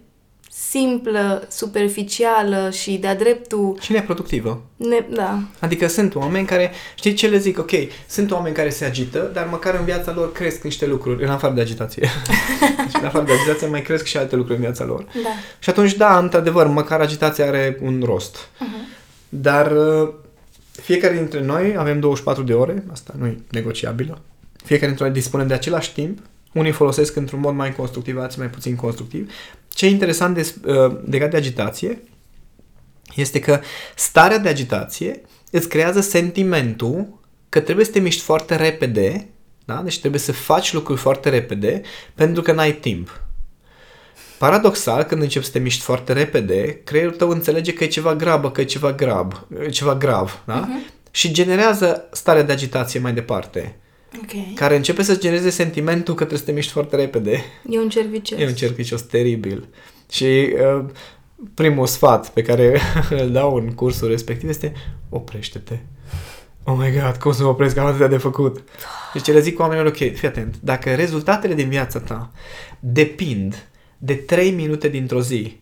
simplă, 0.54 1.46
superficială 1.50 2.70
și 2.70 2.92
de-a 2.92 3.14
dreptul... 3.14 3.76
Și 3.80 3.92
neproductivă. 3.92 4.62
Ne, 4.76 5.06
da, 5.10 5.38
Adică 5.58 5.86
sunt 5.86 6.14
oameni 6.14 6.46
care, 6.46 6.72
știi 6.94 7.12
ce 7.12 7.28
le 7.28 7.38
zic? 7.38 7.58
Ok, 7.58 7.70
sunt 8.06 8.30
oameni 8.30 8.54
care 8.54 8.70
se 8.70 8.84
agită, 8.84 9.30
dar 9.32 9.46
măcar 9.50 9.74
în 9.74 9.84
viața 9.84 10.12
lor 10.12 10.32
cresc 10.32 10.62
niște 10.62 10.86
lucruri, 10.86 11.24
în 11.24 11.30
afară 11.30 11.54
de 11.54 11.60
agitație. 11.60 12.06
și 12.88 12.96
în 13.00 13.04
afară 13.04 13.24
de 13.24 13.32
agitație 13.32 13.66
mai 13.66 13.82
cresc 13.82 14.04
și 14.04 14.16
alte 14.16 14.36
lucruri 14.36 14.58
în 14.58 14.64
viața 14.64 14.84
lor. 14.84 15.04
da. 15.22 15.28
Și 15.58 15.70
atunci, 15.70 15.94
da, 15.94 16.18
într-adevăr, 16.18 16.66
măcar 16.66 17.00
agitația 17.00 17.46
are 17.46 17.78
un 17.82 18.02
rost. 18.04 18.36
Uh-huh. 18.36 18.98
Dar 19.28 19.72
uh, 19.72 20.08
fiecare 20.82 21.14
dintre 21.14 21.40
noi 21.40 21.74
avem 21.78 22.00
24 22.00 22.42
de 22.42 22.52
ore, 22.54 22.84
asta 22.92 23.14
nu 23.18 23.26
e 23.26 23.38
negociabilă. 23.50 24.18
Fiecare 24.64 24.86
dintre 24.86 25.04
noi 25.04 25.14
dispunem 25.14 25.46
de 25.46 25.54
același 25.54 25.92
timp. 25.92 26.18
Unii 26.52 26.72
folosesc 26.72 27.16
într-un 27.16 27.40
mod 27.40 27.54
mai 27.54 27.74
constructiv, 27.74 28.18
alții 28.18 28.38
mai 28.38 28.50
puțin 28.50 28.76
constructiv. 28.76 29.32
Ce 29.68 29.86
e 29.86 29.90
interesant 29.90 30.34
de, 30.34 30.54
uh, 30.64 30.96
legat 31.10 31.30
de 31.30 31.36
agitație 31.36 32.02
este 33.14 33.40
că 33.40 33.60
starea 33.94 34.38
de 34.38 34.48
agitație 34.48 35.20
îți 35.50 35.68
creează 35.68 36.00
sentimentul 36.00 37.20
că 37.48 37.60
trebuie 37.60 37.84
să 37.84 37.90
te 37.90 38.00
miști 38.00 38.22
foarte 38.22 38.56
repede, 38.56 39.28
da? 39.64 39.82
deci 39.82 39.98
trebuie 39.98 40.20
să 40.20 40.32
faci 40.32 40.72
lucruri 40.72 41.00
foarte 41.00 41.28
repede 41.28 41.82
pentru 42.14 42.42
că 42.42 42.52
n-ai 42.52 42.72
timp. 42.72 43.20
Paradoxal, 44.38 45.02
când 45.02 45.22
începi 45.22 45.44
să 45.44 45.50
te 45.50 45.58
miști 45.58 45.82
foarte 45.82 46.12
repede, 46.12 46.80
creierul 46.84 47.14
tău 47.14 47.28
înțelege 47.28 47.72
că 47.72 47.84
e 47.84 47.86
ceva 47.86 48.14
grabă, 48.14 48.50
că 48.50 48.60
e 48.60 48.64
ceva 48.64 48.92
grav, 48.92 49.46
e 49.66 49.68
ceva 49.68 49.94
grav, 49.94 50.42
da? 50.46 50.68
Uh-huh. 50.68 51.10
Și 51.10 51.32
generează 51.32 52.08
starea 52.12 52.42
de 52.42 52.52
agitație 52.52 53.00
mai 53.00 53.12
departe, 53.12 53.76
Ok. 54.16 54.54
care 54.54 54.76
începe 54.76 55.02
să 55.02 55.16
genereze 55.16 55.50
sentimentul 55.50 56.14
că 56.14 56.20
trebuie 56.20 56.38
să 56.38 56.44
te 56.44 56.52
miști 56.52 56.72
foarte 56.72 56.96
repede. 56.96 57.44
E 57.68 57.78
un 57.78 57.88
cer 57.88 58.04
vicios. 58.04 58.40
E 58.40 58.46
un 58.46 58.54
cerc 58.54 58.74
vicios 58.74 59.02
teribil. 59.02 59.68
Și 60.10 60.54
uh, 60.76 60.84
primul 61.54 61.86
sfat 61.86 62.30
pe 62.30 62.42
care 62.42 62.80
îl 63.22 63.30
dau 63.30 63.54
în 63.54 63.72
cursul 63.72 64.08
respectiv 64.08 64.48
este 64.48 64.72
oprește-te. 65.08 65.78
Oh 66.64 66.76
my 66.78 67.00
god, 67.00 67.16
cum 67.16 67.32
să 67.32 67.42
mă 67.42 67.48
opresc, 67.48 67.76
am 67.76 67.86
atâtea 67.86 68.06
de 68.06 68.16
făcut. 68.16 68.64
Deci 69.12 69.26
le 69.26 69.40
zic 69.40 69.60
oamenilor, 69.60 69.86
ok, 69.86 69.96
fii 69.96 70.28
atent, 70.28 70.54
dacă 70.60 70.94
rezultatele 70.94 71.54
din 71.54 71.68
viața 71.68 71.98
ta 71.98 72.30
depind 72.80 73.66
de 73.98 74.14
3 74.14 74.50
minute 74.50 74.88
dintr-o 74.88 75.20
zi, 75.20 75.60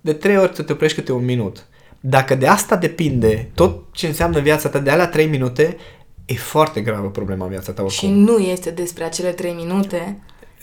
de 0.00 0.12
3 0.12 0.36
ori 0.36 0.54
să 0.54 0.62
te 0.62 0.72
oprești 0.72 0.96
câte 0.96 1.12
un 1.12 1.24
minut, 1.24 1.66
dacă 2.00 2.34
de 2.34 2.46
asta 2.46 2.76
depinde 2.76 3.50
tot 3.54 3.82
ce 3.92 4.06
înseamnă 4.06 4.40
viața 4.40 4.68
ta 4.68 4.78
de 4.78 4.90
alea 4.90 5.08
3 5.08 5.26
minute, 5.26 5.76
e 6.30 6.34
foarte 6.34 6.80
gravă 6.80 7.08
problema 7.10 7.44
în 7.44 7.50
viața 7.50 7.72
ta 7.72 7.82
oricum. 7.82 8.08
Și 8.08 8.14
nu 8.14 8.38
este 8.38 8.70
despre 8.70 9.04
acele 9.04 9.30
trei 9.30 9.52
minute, 9.52 10.18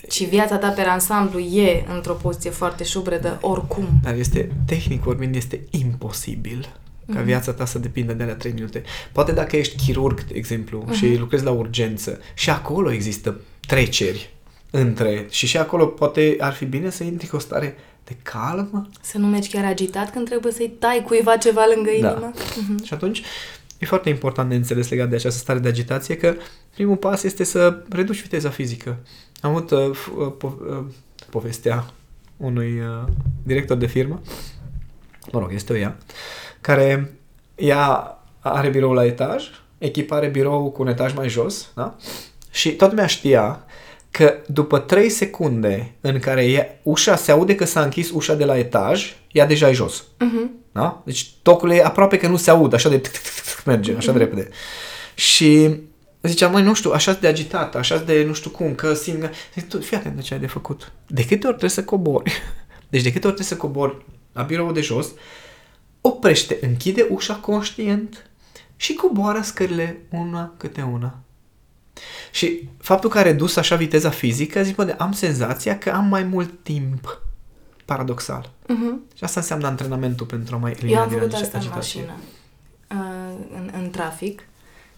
ci 0.08 0.26
viața 0.28 0.56
ta 0.56 0.68
pe 0.68 0.80
ansamblu 0.80 1.38
e 1.38 1.84
într-o 1.94 2.12
poziție 2.12 2.50
foarte 2.50 2.84
șubredă 2.84 3.38
oricum. 3.40 3.88
Dar 4.02 4.14
este, 4.14 4.50
tehnic 4.66 5.02
vorbind, 5.02 5.34
este 5.34 5.60
imposibil 5.70 6.68
Mhm. 7.06 7.16
ca 7.16 7.22
viața 7.22 7.52
ta 7.52 7.64
să 7.64 7.78
depindă 7.78 8.12
de 8.12 8.22
alea 8.22 8.34
3 8.34 8.52
minute. 8.52 8.82
Poate 9.12 9.32
dacă 9.32 9.56
ești 9.56 9.76
chirurg, 9.84 10.24
de 10.24 10.34
exemplu, 10.34 10.82
Mhm. 10.86 10.92
și 10.94 11.16
lucrezi 11.16 11.44
la 11.44 11.50
urgență 11.50 12.18
și 12.34 12.50
acolo 12.50 12.92
există 12.92 13.40
treceri 13.66 14.34
între 14.70 15.26
și 15.30 15.46
și 15.46 15.56
acolo 15.56 15.86
poate 15.86 16.36
ar 16.40 16.52
fi 16.52 16.64
bine 16.64 16.90
să 16.90 17.04
intri 17.04 17.26
cu 17.26 17.36
o 17.36 17.38
stare 17.38 17.76
de 18.04 18.16
calmă. 18.22 18.88
Să 19.00 19.18
nu 19.18 19.26
mergi 19.26 19.48
chiar 19.50 19.64
agitat 19.64 20.10
când 20.12 20.26
trebuie 20.28 20.52
să-i 20.52 20.72
tai 20.78 21.02
cuiva 21.06 21.36
ceva 21.36 21.64
lângă 21.74 21.90
Da. 22.00 22.10
inimă. 22.10 22.32
Mhm. 22.60 22.84
Și 22.84 22.94
atunci 22.94 23.22
e 23.78 23.86
foarte 23.86 24.08
important 24.08 24.48
de 24.48 24.54
înțeles 24.54 24.88
legat 24.88 25.08
de 25.08 25.16
această 25.16 25.38
stare 25.38 25.58
de 25.58 25.68
agitație 25.68 26.16
că 26.16 26.34
primul 26.74 26.96
pas 26.96 27.22
este 27.22 27.44
să 27.44 27.82
reduci 27.90 28.22
viteza 28.22 28.48
fizică. 28.48 28.96
Am 29.40 29.50
avut 29.50 29.70
uh, 29.70 29.90
f- 29.90 30.16
uh, 30.16 30.32
po- 30.36 30.70
uh, 30.70 30.84
povestea 31.30 31.84
unui 32.36 32.80
uh, 32.80 33.08
director 33.42 33.76
de 33.76 33.86
firmă 33.86 34.20
mă 35.32 35.38
rog, 35.38 35.52
este 35.52 35.72
o 35.72 35.76
ea, 35.76 35.96
care 36.60 37.12
ea 37.54 38.16
are 38.40 38.68
birou 38.68 38.92
la 38.92 39.04
etaj, 39.04 39.44
echipa 39.78 40.16
are 40.16 40.28
birou 40.28 40.70
cu 40.70 40.82
un 40.82 40.88
etaj 40.88 41.14
mai 41.14 41.28
jos, 41.28 41.70
da? 41.74 41.96
Și 42.50 42.72
toată 42.72 42.92
lumea 42.92 43.08
știa 43.08 43.64
că 44.18 44.36
după 44.46 44.78
3 44.78 45.08
secunde 45.08 45.94
în 46.00 46.18
care 46.18 46.44
e, 46.44 46.78
ușa 46.82 47.16
se 47.16 47.30
aude 47.30 47.54
că 47.54 47.64
s-a 47.64 47.82
închis 47.82 48.10
ușa 48.10 48.34
de 48.34 48.44
la 48.44 48.58
etaj, 48.58 49.16
ea 49.32 49.46
deja 49.46 49.68
e 49.68 49.72
jos. 49.72 50.02
Uh-huh. 50.02 50.50
Da? 50.72 51.02
Deci 51.04 51.30
tocul 51.42 51.70
e 51.70 51.84
aproape 51.84 52.16
că 52.16 52.28
nu 52.28 52.36
se 52.36 52.50
aud, 52.50 52.72
așa 52.72 52.88
de 52.88 53.00
merge, 53.64 53.94
așa 53.96 54.12
de 54.12 54.18
repede. 54.18 54.48
Și 55.14 55.76
ziceam, 56.22 56.52
măi, 56.52 56.62
nu 56.62 56.74
știu, 56.74 56.90
așa 56.90 57.12
de 57.12 57.26
agitat, 57.26 57.76
așa 57.76 57.98
de 57.98 58.24
nu 58.24 58.32
știu 58.32 58.50
cum, 58.50 58.74
că 58.74 58.94
simt 58.94 59.20
că... 59.20 59.30
Zic, 59.54 59.68
tu, 59.68 59.80
fii 59.80 59.96
atent 59.96 60.16
de 60.16 60.22
ce 60.22 60.34
ai 60.34 60.40
de 60.40 60.46
făcut. 60.46 60.92
De 61.06 61.22
câte 61.22 61.46
ori 61.46 61.56
trebuie 61.56 61.70
să 61.70 61.84
cobori? 61.84 62.32
Deci 62.90 63.02
de 63.02 63.12
câte 63.12 63.26
ori 63.26 63.36
trebuie 63.36 63.58
să 63.58 63.66
cobori 63.66 64.04
la 64.32 64.42
biroul 64.42 64.72
de 64.72 64.80
jos, 64.80 65.06
oprește, 66.00 66.58
închide 66.60 67.06
ușa 67.10 67.34
conștient 67.34 68.30
și 68.76 68.94
coboară 68.94 69.40
scările 69.42 69.98
una 70.10 70.54
câte 70.56 70.82
una. 70.92 71.22
Și 72.30 72.68
faptul 72.80 73.10
că 73.10 73.18
a 73.18 73.22
redus 73.22 73.56
așa 73.56 73.76
viteza 73.76 74.10
fizică, 74.10 74.62
zic, 74.62 74.74
bă, 74.76 74.84
de, 74.84 74.94
am 74.98 75.12
senzația 75.12 75.78
că 75.78 75.90
am 75.90 76.04
mai 76.04 76.22
mult 76.22 76.50
timp. 76.62 77.20
Paradoxal. 77.84 78.50
Uh-huh. 78.64 79.14
Și 79.16 79.24
asta 79.24 79.40
înseamnă 79.40 79.66
antrenamentul 79.66 80.26
pentru 80.26 80.54
a 80.54 80.58
mai 80.58 80.70
Eu 80.70 80.76
elimina 80.78 81.02
am 81.02 81.08
din 81.08 81.18
făcut 81.18 81.32
ace- 81.34 81.42
asta 81.44 81.58
în 81.58 81.64
agitație. 81.64 82.00
mașină, 82.00 82.16
uh, 83.02 83.38
în, 83.54 83.70
în 83.82 83.90
trafic, 83.90 84.42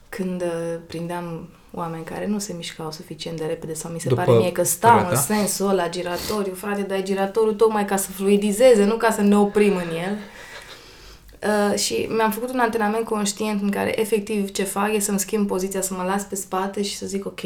când 0.09 0.43
uh, 0.43 0.49
prindeam 0.87 1.49
oameni 1.73 2.05
care 2.05 2.27
nu 2.27 2.39
se 2.39 2.53
mișcau 2.57 2.93
suficient 2.93 3.39
de 3.39 3.45
repede 3.45 3.75
sau 3.75 3.91
mi 3.91 4.01
se 4.01 4.09
După 4.09 4.23
pare 4.23 4.37
mie 4.39 4.53
că 4.53 4.63
stau 4.63 4.91
în 4.91 4.97
perioada? 4.97 5.21
sensul 5.21 5.69
ăla 5.69 5.89
giratoriu, 5.89 6.55
frate, 6.55 6.81
dai 6.83 7.03
giratoriu 7.03 7.53
tocmai 7.53 7.85
ca 7.85 7.97
să 7.97 8.11
fluidizeze, 8.11 8.85
nu 8.85 8.95
ca 8.97 9.11
să 9.11 9.21
ne 9.21 9.37
oprim 9.39 9.77
în 9.77 9.97
el. 10.07 10.17
Uh, 11.47 11.79
și 11.79 12.09
mi-am 12.17 12.31
făcut 12.31 12.53
un 12.53 12.59
antrenament 12.59 13.05
conștient 13.05 13.63
în 13.63 13.71
care 13.71 14.01
efectiv 14.01 14.51
ce 14.51 14.63
fac 14.63 14.95
e 14.95 14.99
să-mi 14.99 15.19
schimb 15.19 15.47
poziția, 15.47 15.81
să 15.81 15.95
mă 15.95 16.03
las 16.03 16.23
pe 16.23 16.35
spate 16.35 16.83
și 16.83 16.97
să 16.97 17.07
zic 17.07 17.27
ok, 17.27 17.41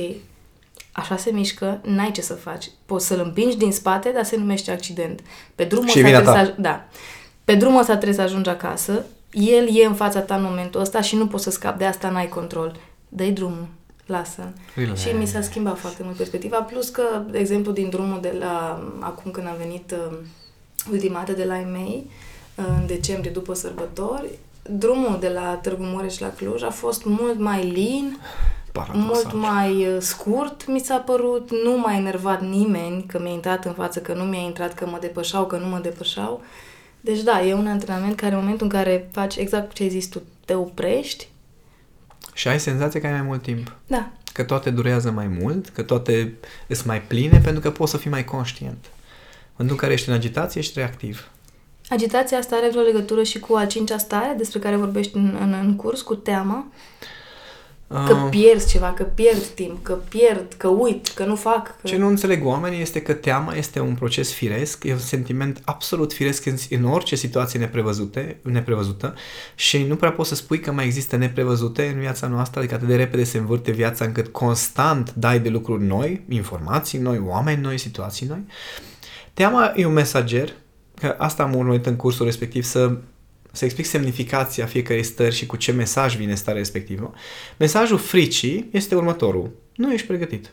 așa 0.93 1.17
se 1.17 1.31
mișcă, 1.31 1.81
n-ai 1.85 2.11
ce 2.11 2.21
să 2.21 2.35
faci. 2.35 2.71
Poți 2.87 3.07
să-l 3.07 3.21
împingi 3.25 3.57
din 3.57 3.73
spate, 3.73 4.11
dar 4.15 4.25
se 4.25 4.37
numește 4.37 4.71
accident. 4.71 5.21
Pe 5.55 5.65
drumul 5.65 5.89
Și 5.89 5.99
ăsta 5.99 6.09
vina 6.09 6.21
trebuie 6.21 6.43
ta. 6.43 6.45
să, 6.45 6.53
aj- 6.53 6.61
da. 6.61 6.85
Pe 7.45 7.55
drumul 7.55 7.81
ăsta 7.81 7.93
trebuie 7.97 8.15
să 8.15 8.23
ajungi 8.23 8.49
acasă, 8.49 9.05
el 9.31 9.77
e 9.77 9.85
în 9.87 9.95
fața 9.95 10.21
ta 10.21 10.35
în 10.35 10.43
momentul 10.43 10.81
ăsta 10.81 11.01
și 11.01 11.17
nu 11.17 11.27
poți 11.27 11.45
să 11.45 11.51
scapi, 11.51 11.79
de 11.79 11.85
asta 11.85 12.11
n-ai 12.11 12.29
control. 12.29 12.77
Dă-i 13.09 13.31
drumul, 13.33 13.67
lasă. 14.07 14.53
Relax. 14.75 15.01
Și 15.01 15.09
mi 15.19 15.27
s-a 15.27 15.41
schimbat 15.43 15.79
foarte 15.79 16.03
mult 16.05 16.17
perspectiva, 16.17 16.57
plus 16.57 16.89
că, 16.89 17.03
de 17.31 17.39
exemplu, 17.39 17.73
din 17.73 17.89
drumul 17.89 18.19
de 18.21 18.37
la, 18.39 18.83
acum 19.01 19.31
când 19.31 19.47
am 19.47 19.57
venit 19.59 19.95
uh, 20.11 20.17
ultima 20.93 21.19
dată 21.19 21.33
de 21.33 21.45
la 21.45 21.59
EMEI, 21.61 22.07
uh, 22.07 22.13
în 22.55 22.87
decembrie 22.87 23.31
după 23.31 23.55
sărbători, 23.55 24.39
drumul 24.71 25.17
de 25.21 25.29
la 25.29 25.59
Târgu 25.63 25.83
Mureș 25.83 26.19
la 26.19 26.31
Cluj 26.31 26.63
a 26.63 26.71
fost 26.71 27.05
mult 27.05 27.39
mai 27.39 27.71
lean, 27.71 28.19
Paradoxal. 28.73 29.05
mult 29.05 29.33
mai 29.33 29.87
uh, 29.87 29.97
scurt 30.01 30.67
mi 30.67 30.81
s-a 30.81 30.97
părut, 30.97 31.51
nu 31.65 31.79
m-a 31.79 31.97
enervat 31.97 32.43
nimeni 32.43 33.05
că 33.07 33.19
mi-a 33.21 33.33
intrat 33.33 33.65
în 33.65 33.73
față, 33.73 34.01
că 34.01 34.15
nu 34.15 34.23
mi-a 34.25 34.41
intrat, 34.41 34.75
că 34.75 34.87
mă 34.87 34.99
depășau, 35.01 35.47
că 35.47 35.57
nu 35.57 35.67
mă 35.67 35.79
depășau. 35.83 36.43
Deci 37.01 37.21
da, 37.23 37.45
e 37.47 37.55
un 37.55 37.67
antrenament 37.67 38.17
care 38.17 38.35
în 38.35 38.41
momentul 38.41 38.67
în 38.67 38.73
care 38.73 39.09
faci 39.13 39.37
exact 39.37 39.73
ce 39.73 39.83
ai 39.83 39.89
zis 39.89 40.07
tu, 40.09 40.23
te 40.45 40.55
oprești, 40.55 41.29
Și 42.33 42.49
ai 42.49 42.61
senzația 42.61 43.01
că 43.01 43.07
ai 43.07 43.13
mai 43.13 43.23
mult 43.23 43.43
timp. 43.43 43.73
da, 43.87 44.11
Că 44.33 44.43
toate 44.45 44.71
durează 44.71 45.11
mai 45.11 45.27
mult, 45.27 45.69
că 45.69 45.83
toate 45.83 46.35
sunt 46.69 46.87
mai 46.87 47.03
pline, 47.03 47.39
pentru 47.45 47.61
că 47.61 47.71
poți 47.71 47.91
să 47.91 47.97
fii 47.97 48.11
mai 48.11 48.25
conștient. 48.25 48.85
În 48.85 49.51
momentul 49.51 49.77
în 49.77 49.77
care 49.77 49.93
ești 49.93 50.09
în 50.09 50.15
agitație, 50.15 50.61
ești 50.61 50.79
reactiv. 50.79 51.29
Agitația 51.89 52.39
asta 52.39 52.57
are 52.57 52.69
vreo 52.69 52.83
legătură 52.83 53.23
și 53.23 53.39
cu 53.39 53.55
a 53.55 53.67
cincea 53.67 53.99
stare 53.99 54.35
despre 54.37 54.59
care 54.59 54.77
vorbești 54.77 55.17
în, 55.17 55.39
în, 55.41 55.53
în 55.63 55.77
curs, 55.77 56.03
cu 56.03 56.15
teama? 56.15 56.67
Că 57.89 58.13
Ah, 58.13 58.27
pierzi 58.31 58.69
ceva, 58.69 58.93
că 58.93 59.03
pierd 59.03 59.45
timp, 59.45 59.83
că 59.83 59.93
pierd, 59.93 60.53
că 60.57 60.69
uit, 60.69 61.09
că 61.09 61.25
nu 61.25 61.37
fac. 61.37 61.67
Că... 61.67 61.89
Ce 61.89 61.97
nu 61.97 62.07
înțeleg 62.07 62.47
oamenii 62.47 62.81
este 62.81 63.03
că 63.03 63.13
teama 63.13 63.55
este 63.55 63.81
un 63.81 63.95
proces 63.95 64.33
firesc, 64.33 64.85
e 64.85 64.93
un 64.93 64.99
sentiment 64.99 65.61
absolut 65.65 66.13
firesc 66.13 66.47
în, 66.47 66.57
în 66.71 66.85
orice 66.85 67.17
situație 67.17 67.59
neprevăzute, 67.59 68.39
neprevăzută 68.43 69.15
și 69.55 69.83
nu 69.83 69.97
prea 69.97 70.13
poți 70.13 70.29
să 70.29 70.35
spui 70.35 70.61
că 70.61 70.73
mai 70.73 70.85
există 70.85 71.17
neprevăzute 71.17 71.87
în 71.95 72.01
viața 72.01 72.27
noastră, 72.27 72.59
adică 72.59 72.75
atât 72.75 72.89
de 72.89 72.97
repede 72.97 73.25
se 73.25 73.39
învârte 73.39 73.71
viața 73.71 74.05
încât 74.05 74.29
constant 74.29 75.15
dai 75.15 75.41
de 75.41 75.49
lucruri 75.49 75.83
noi, 75.83 76.25
informații 76.29 76.99
noi, 76.99 77.23
oameni 77.27 77.61
noi, 77.61 77.79
situații 77.79 78.27
noi. 78.27 78.45
Teama 79.35 79.73
e 79.77 79.87
un 79.87 79.93
mesager, 79.93 80.55
că 80.95 81.15
asta 81.19 81.43
am 81.43 81.55
urmărit 81.55 81.87
în 81.87 81.97
cursul 81.97 82.25
respectiv, 82.25 82.65
să, 82.65 82.97
să 83.53 83.65
explic 83.65 83.87
semnificația 83.87 84.67
fiecărei 84.67 85.03
stări 85.03 85.35
și 85.35 85.47
cu 85.47 85.57
ce 85.57 85.73
mesaj 85.73 86.17
vine 86.17 86.35
starea 86.35 86.61
respectivă. 86.61 87.13
Mesajul 87.57 87.99
fricii 87.99 88.69
este 88.73 88.95
următorul. 88.95 89.51
Nu 89.77 89.93
ești 89.93 90.07
pregătit. 90.07 90.53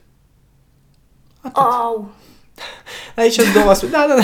Atât. 1.41 1.56
Au! 1.63 2.13
Aici 3.15 3.34
sunt 3.34 3.54
două 3.54 3.69
aspecte. 3.69 3.95
Da, 3.95 4.06
da, 4.08 4.15
da. 4.15 4.23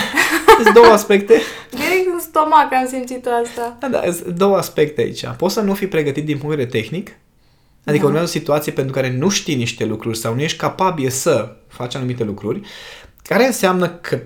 Sunt 0.64 0.74
două 0.74 0.94
aspecte. 0.94 1.42
Direct 1.70 2.08
în 2.14 2.20
stomac 2.20 2.74
am 2.74 2.88
simțit 2.88 3.26
asta. 3.44 3.78
Da, 3.80 3.88
da, 3.88 4.12
sunt 4.12 4.38
două 4.38 4.58
aspecte 4.58 5.02
aici. 5.02 5.26
Poți 5.38 5.54
să 5.54 5.62
nu 5.62 5.74
fii 5.74 5.88
pregătit 5.88 6.26
din 6.26 6.38
punct 6.38 6.56
de 6.56 6.64
vedere 6.64 6.82
tehnic, 6.82 7.10
adică 7.86 8.02
Da. 8.04 8.08
urmează 8.08 8.28
o 8.28 8.40
situație 8.40 8.72
pentru 8.72 8.94
care 8.94 9.12
nu 9.12 9.30
știi 9.30 9.56
niște 9.56 9.86
lucruri 9.86 10.18
sau 10.18 10.34
nu 10.34 10.42
ești 10.42 10.58
capabil 10.58 11.10
să 11.10 11.56
faci 11.68 11.96
anumite 11.96 12.24
lucruri, 12.24 12.62
care 13.24 13.46
înseamnă 13.46 13.90
că 13.90 14.20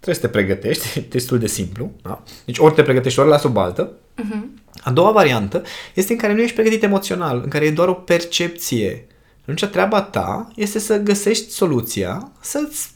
trebuie 0.00 0.14
să 0.14 0.20
te 0.20 0.28
pregătești, 0.28 0.86
e 0.98 1.04
destul 1.08 1.38
de 1.38 1.46
simplu. 1.46 1.92
Da? 2.02 2.22
Deci 2.44 2.58
ori 2.58 2.74
te 2.74 2.82
pregătești, 2.82 3.18
ori 3.18 3.28
las 3.28 3.42
o 3.42 3.48
baltă. 3.48 3.92
Uh-huh. 3.92 4.66
A 4.82 4.90
doua 4.90 5.10
variantă 5.10 5.62
este 5.94 6.12
în 6.12 6.18
care 6.18 6.34
nu 6.34 6.42
ești 6.42 6.54
pregătit 6.54 6.82
emoțional, 6.82 7.40
în 7.42 7.48
care 7.48 7.64
e 7.64 7.70
doar 7.70 7.88
o 7.88 7.92
percepție. 7.92 9.06
Atunci 9.40 9.64
treaba 9.64 10.02
ta 10.02 10.52
este 10.54 10.78
să 10.78 10.98
găsești 10.98 11.50
soluția, 11.50 12.32
să-ți 12.40 12.90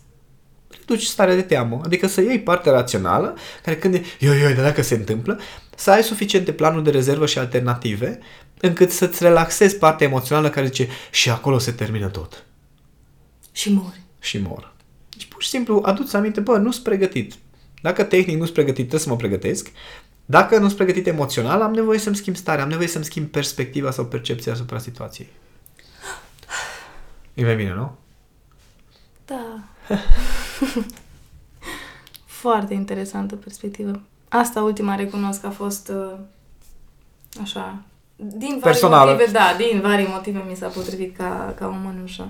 reduci 0.69 1.05
starea 1.05 1.35
de 1.35 1.43
teamă, 1.43 1.81
adică 1.85 2.07
să 2.07 2.21
iei 2.21 2.41
partea 2.41 2.73
rațională, 2.73 3.37
care 3.63 3.77
când 3.77 3.95
e, 3.95 4.03
ioi, 4.19 4.41
ioi, 4.41 4.55
dar 4.55 4.65
dacă 4.65 4.83
se 4.83 4.95
întâmplă, 4.95 5.41
să 5.77 5.91
ai 5.91 6.03
suficiente 6.03 6.53
planuri 6.53 6.85
de 6.85 6.91
rezervă 6.91 7.27
și 7.27 7.39
alternative, 7.39 8.19
încât 8.61 8.91
să-ți 8.91 9.23
relaxezi 9.23 9.77
partea 9.77 10.07
emoțională 10.07 10.51
care 10.51 10.67
zice, 10.67 10.89
și 11.11 11.31
acolo 11.31 11.59
se 11.59 11.73
termină 11.73 12.09
tot. 12.09 12.45
Și 13.53 13.73
mori. 13.73 14.01
Și 14.21 14.39
mor. 14.39 14.72
Deci 15.23 15.31
pur 15.31 15.43
și 15.43 15.49
simplu 15.49 15.83
aduți 15.85 16.17
aminte, 16.17 16.41
bă, 16.41 16.59
nu 16.59 16.71
sunt 16.71 16.85
pregătit. 16.85 17.35
Dacă 17.83 18.05
tehnic 18.05 18.37
nu 18.37 18.43
sunt 18.43 18.55
pregătit, 18.55 18.89
trebuie 18.89 19.01
să 19.01 19.09
mă 19.09 19.17
pregătesc. 19.17 19.71
Dacă 20.25 20.59
nu 20.59 20.65
sunt 20.65 20.77
pregătit 20.77 21.07
emoțional, 21.07 21.61
am 21.63 21.73
nevoie 21.73 21.99
să-mi 21.99 22.17
schimb 22.17 22.37
starea, 22.37 22.63
am 22.63 22.69
nevoie 22.71 22.89
să-mi 22.89 23.05
schimb 23.05 23.27
perspectiva 23.27 23.91
sau 23.91 24.05
percepția 24.05 24.53
asupra 24.53 24.79
situației. 24.79 25.29
E 27.35 27.45
mai 27.45 27.57
bine, 27.57 27.73
nu? 27.75 27.97
Da. 29.25 29.59
Foarte 32.43 32.75
interesantă 32.75 33.37
perspectivă. 33.37 34.03
Asta 34.29 34.63
ultima 34.63 34.95
recunosc 34.95 35.41
că 35.41 35.47
a 35.47 35.51
fost 35.51 35.89
uh, 35.89 36.19
așa, 37.43 37.83
din 38.17 38.49
vari 38.49 38.61
Personală. 38.61 39.11
motive, 39.11 39.31
da, 39.33 39.55
din 39.57 39.81
vari 39.81 40.07
motive 40.11 40.45
mi 40.49 40.57
s-a 40.57 40.69
potrivit 40.69 41.17
ca, 41.17 41.55
ca 41.59 41.67
o 41.67 41.71
mănușă. 41.71 42.29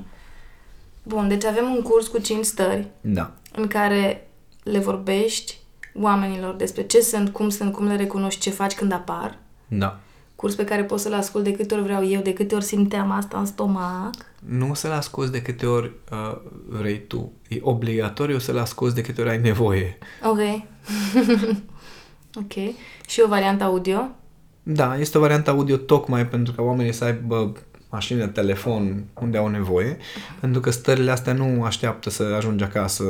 Bun, 1.03 1.29
deci 1.29 1.45
avem 1.45 1.71
un 1.75 1.83
curs 1.83 2.07
cu 2.07 2.19
5 2.19 2.45
stări 2.45 2.87
Da. 3.01 3.33
în 3.57 3.67
care 3.67 4.29
le 4.63 4.79
vorbești 4.79 5.59
oamenilor 5.95 6.55
despre 6.55 6.83
ce 6.83 7.01
sunt, 7.01 7.29
cum 7.29 7.49
sunt, 7.49 7.73
cum 7.73 7.87
le 7.87 7.97
recunoști, 7.97 8.41
ce 8.41 8.51
faci 8.51 8.75
când 8.75 8.93
apar. 8.93 9.39
Da. 9.69 10.01
Curs 10.37 10.55
pe 10.55 10.65
care 10.65 10.85
pot 10.85 11.01
să-l 11.01 11.15
ascult 11.15 11.45
de 11.45 11.53
câte 11.53 11.75
ori 11.75 11.83
vreau 11.83 12.07
eu, 12.07 12.21
de 12.21 12.33
câte 12.33 12.55
ori 12.55 12.65
simteam 12.65 13.11
asta 13.11 13.39
în 13.39 13.47
stomac. 13.47 14.15
Nu 14.39 14.75
să-l 14.75 14.93
asculți 14.93 15.33
de 15.33 15.43
câte 15.43 15.67
ori 15.67 15.91
uh, 16.13 16.37
vrei 16.69 17.07
tu. 17.07 17.33
E 17.49 17.59
obligatoriu 17.61 18.39
să-l 18.39 18.59
asculți 18.59 18.95
de 18.95 19.01
câte 19.01 19.21
ori 19.21 19.31
ai 19.31 19.41
nevoie. 19.41 19.99
Ok. 20.25 20.39
ok. 22.43 22.53
Și 23.07 23.21
o 23.25 23.29
variantă 23.29 23.65
audio. 23.65 24.09
Da, 24.63 24.99
este 24.99 25.19
o 25.19 25.21
variantă 25.21 25.51
audio 25.51 25.77
tocmai 25.77 26.27
pentru 26.27 26.53
ca 26.53 26.63
oamenii 26.63 26.93
să 26.93 27.05
aibă 27.05 27.53
mașină, 27.93 28.27
telefon, 28.27 29.05
unde 29.21 29.39
au 29.39 29.49
nevoie, 29.49 29.97
pentru 30.41 30.61
că 30.61 30.71
stările 30.71 31.11
astea 31.11 31.33
nu 31.33 31.65
așteaptă 31.65 32.11
să 32.11 32.23
ajungi 32.23 32.65
acasă, 32.65 33.05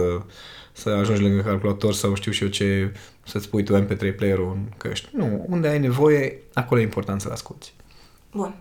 să 0.73 0.89
ajungi 0.89 1.23
lângă 1.23 1.43
calculator 1.43 1.95
sau 1.95 2.15
știu 2.15 2.33
și 2.33 2.43
eu 2.43 2.49
ce, 2.49 2.93
să-ți 3.25 3.49
pui 3.49 3.63
tu 3.63 3.83
MP3 3.83 4.17
player-ul 4.17 4.53
în 4.53 4.69
căști. 4.77 5.09
Nu, 5.13 5.47
unde 5.49 5.69
ai 5.69 5.79
nevoie, 5.79 6.39
acolo 6.55 6.81
e 6.81 6.83
important 6.83 7.21
să-l 7.21 7.33
asculti. 7.33 7.73
Bun. 8.33 8.55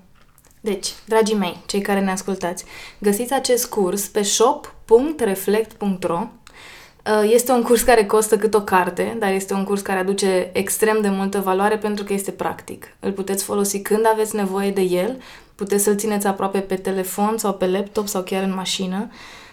Deci, 0.61 0.87
dragii 1.05 1.35
mei, 1.35 1.57
cei 1.65 1.81
care 1.81 1.99
ne 1.99 2.11
ascultați, 2.11 2.65
găsiți 2.99 3.33
acest 3.33 3.69
curs 3.69 4.07
pe 4.07 4.21
shop.reflect.ro 4.21 6.27
Uh, 7.05 7.31
Este 7.33 7.51
un 7.51 7.61
curs 7.61 7.81
care 7.81 8.05
costă 8.05 8.37
cât 8.37 8.53
o 8.53 8.61
carte, 8.61 9.15
dar 9.19 9.31
este 9.31 9.53
un 9.53 9.63
curs 9.63 9.81
care 9.81 9.99
aduce 9.99 10.49
extrem 10.53 11.01
de 11.01 11.09
multă 11.09 11.39
valoare 11.39 11.77
pentru 11.77 12.03
că 12.03 12.13
este 12.13 12.31
practic. 12.31 12.95
Îl 12.99 13.11
puteți 13.11 13.43
folosi 13.43 13.81
când 13.81 14.05
aveți 14.11 14.35
nevoie 14.35 14.71
de 14.71 14.81
el, 14.81 15.21
puteți 15.61 15.83
să-l 15.83 15.97
țineți 15.97 16.27
aproape 16.27 16.59
pe 16.59 16.75
telefon 16.75 17.37
sau 17.37 17.53
pe 17.53 17.67
laptop 17.67 18.07
sau 18.07 18.21
chiar 18.21 18.43
în 18.43 18.53
mașină. 18.53 19.09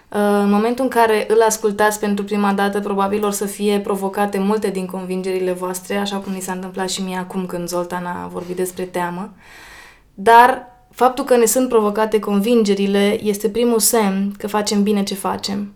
în 0.09 0.51
momentul 0.51 0.85
în 0.85 0.90
care 0.90 1.27
îl 1.29 1.42
ascultați 1.47 2.01
pentru 2.01 2.25
prima 2.25 2.53
dată, 2.53 2.81
probabil 2.81 3.25
or 3.25 3.33
să 3.33 3.47
fie 3.47 3.81
provocate 3.81 4.38
multe 4.38 4.71
din 4.71 4.87
convingerile 4.87 5.53
voastre, 5.53 5.97
așa 5.97 6.16
cum 6.16 6.33
mi 6.33 6.40
s-a 6.40 6.53
întâmplat 6.53 6.90
și 6.90 7.03
mie 7.03 7.16
acum 7.16 7.47
când 7.47 7.68
Zoltan 7.68 8.05
a 8.07 8.29
vorbit 8.33 8.57
despre 8.57 8.85
teamă. 8.85 9.33
Dar 10.14 10.66
faptul 10.90 11.25
că 11.25 11.37
ne 11.37 11.44
sunt 11.44 11.68
provocate 11.68 12.18
convingerile 12.18 13.18
este 13.23 13.49
primul 13.49 13.79
semn 13.79 14.33
că 14.38 14.47
facem 14.47 14.83
bine 14.83 15.03
ce 15.03 15.14
facem. 15.14 15.73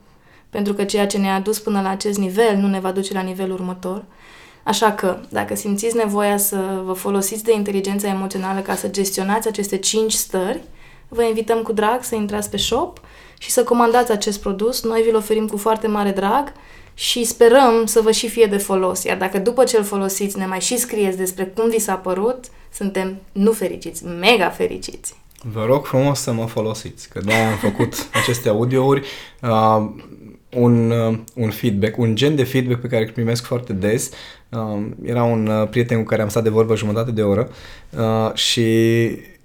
Pentru 0.50 0.72
că 0.74 0.84
ceea 0.84 1.06
ce 1.06 1.18
ne-a 1.18 1.40
dus 1.40 1.58
până 1.58 1.80
la 1.80 1.88
acest 1.88 2.18
nivel 2.18 2.56
nu 2.56 2.66
ne 2.66 2.80
va 2.80 2.90
duce 2.90 3.12
la 3.12 3.20
nivelul 3.20 3.54
următor. 3.54 4.04
Așa 4.62 4.92
că, 4.92 5.18
dacă 5.28 5.54
simțiți 5.54 5.96
nevoia 5.96 6.36
să 6.36 6.82
vă 6.84 6.92
folosiți 6.92 7.44
de 7.44 7.52
inteligența 7.54 8.08
emoțională 8.08 8.60
ca 8.60 8.74
să 8.74 8.88
gestionați 8.88 9.48
aceste 9.48 9.76
5 9.76 10.12
stări, 10.12 10.60
vă 11.08 11.22
invităm 11.22 11.62
cu 11.62 11.72
drag 11.72 12.02
să 12.02 12.14
intrați 12.14 12.50
pe 12.50 12.56
shop 12.56 13.00
și 13.38 13.50
să 13.50 13.64
comandați 13.64 14.12
acest 14.12 14.40
produs. 14.40 14.82
Noi 14.82 15.02
vi-l 15.02 15.16
oferim 15.16 15.46
cu 15.46 15.56
foarte 15.56 15.86
mare 15.86 16.10
drag 16.10 16.52
și 16.94 17.24
sperăm 17.24 17.84
să 17.84 18.00
vă 18.00 18.10
și 18.10 18.28
fie 18.28 18.46
de 18.46 18.56
folos. 18.56 19.04
Iar 19.04 19.16
dacă 19.16 19.38
după 19.38 19.64
ce 19.64 19.76
îl 19.76 19.84
folosiți 19.84 20.38
ne 20.38 20.46
mai 20.46 20.60
și 20.60 20.76
scrieți 20.76 21.16
despre 21.16 21.44
cum 21.44 21.68
vi 21.68 21.78
s-a 21.78 21.94
părut, 21.94 22.44
suntem 22.72 23.20
nu 23.32 23.52
fericiți, 23.52 24.04
mega 24.04 24.48
fericiți. 24.48 25.14
Vă 25.52 25.64
rog 25.64 25.86
frumos 25.86 26.20
să 26.20 26.32
mă 26.32 26.46
folosiți, 26.46 27.08
că 27.08 27.20
de 27.24 27.32
am 27.32 27.56
făcut 27.56 27.94
aceste 28.22 28.48
audiouri. 28.48 29.06
Uh, 29.42 29.90
un, 30.50 30.90
uh, 30.90 31.18
un 31.34 31.50
feedback, 31.50 31.98
un 31.98 32.14
gen 32.14 32.36
de 32.36 32.44
feedback 32.44 32.80
pe 32.80 32.86
care 32.86 33.04
îl 33.04 33.10
primesc 33.10 33.44
foarte 33.44 33.72
des. 33.72 34.10
Uh, 34.56 34.86
era 35.04 35.22
un 35.22 35.46
uh, 35.46 35.68
prieten 35.68 35.98
cu 35.98 36.04
care 36.04 36.22
am 36.22 36.28
stat 36.28 36.42
de 36.42 36.48
vorbă 36.48 36.76
jumătate 36.76 37.10
de 37.10 37.22
oră 37.22 37.50
uh, 37.90 38.34
și 38.34 38.70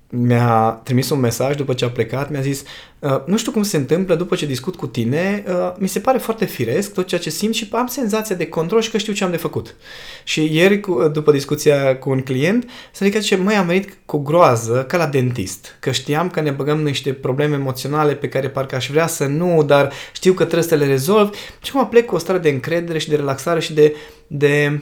mi-a 0.09 0.81
trimis 0.83 1.09
un 1.09 1.19
mesaj 1.19 1.55
după 1.55 1.73
ce 1.73 1.85
a 1.85 1.89
plecat, 1.89 2.29
mi-a 2.29 2.41
zis 2.41 2.63
uh, 2.99 3.21
nu 3.25 3.37
știu 3.37 3.51
cum 3.51 3.63
se 3.63 3.77
întâmplă 3.77 4.15
după 4.15 4.35
ce 4.35 4.45
discut 4.45 4.75
cu 4.75 4.87
tine, 4.87 5.43
uh, 5.47 5.73
mi 5.77 5.87
se 5.87 5.99
pare 5.99 6.17
foarte 6.17 6.45
firesc 6.45 6.93
tot 6.93 7.07
ceea 7.07 7.21
ce 7.21 7.29
simt 7.29 7.53
și 7.53 7.67
am 7.71 7.87
senzația 7.87 8.35
de 8.35 8.47
control 8.47 8.81
și 8.81 8.91
că 8.91 8.97
știu 8.97 9.13
ce 9.13 9.23
am 9.23 9.31
de 9.31 9.37
făcut. 9.37 9.75
Și 10.23 10.55
ieri, 10.55 10.79
cu, 10.79 11.07
după 11.07 11.31
discuția 11.31 11.97
cu 11.97 12.09
un 12.09 12.21
client, 12.21 12.69
s-a 12.91 13.05
ridicat 13.05 13.23
și 13.23 13.35
măi, 13.35 13.55
am 13.55 13.65
venit 13.65 13.97
cu 14.05 14.17
groază 14.17 14.85
ca 14.87 14.97
la 14.97 15.07
dentist, 15.07 15.77
că 15.79 15.91
știam 15.91 16.29
că 16.29 16.41
ne 16.41 16.51
băgăm 16.51 16.81
niște 16.81 17.13
probleme 17.13 17.55
emoționale 17.55 18.13
pe 18.13 18.29
care 18.29 18.49
parcă 18.49 18.75
aș 18.75 18.89
vrea 18.89 19.07
să 19.07 19.25
nu, 19.25 19.63
dar 19.63 19.91
știu 20.13 20.33
că 20.33 20.43
trebuie 20.43 20.69
să 20.69 20.75
le 20.75 20.85
rezolv 20.85 21.33
și 21.61 21.71
acum 21.73 21.87
plec 21.87 22.05
cu 22.05 22.15
o 22.15 22.17
stare 22.17 22.39
de 22.39 22.49
încredere 22.49 22.97
și 22.97 23.09
de 23.09 23.15
relaxare 23.15 23.59
și 23.59 23.73
de, 23.73 23.95
de 24.27 24.81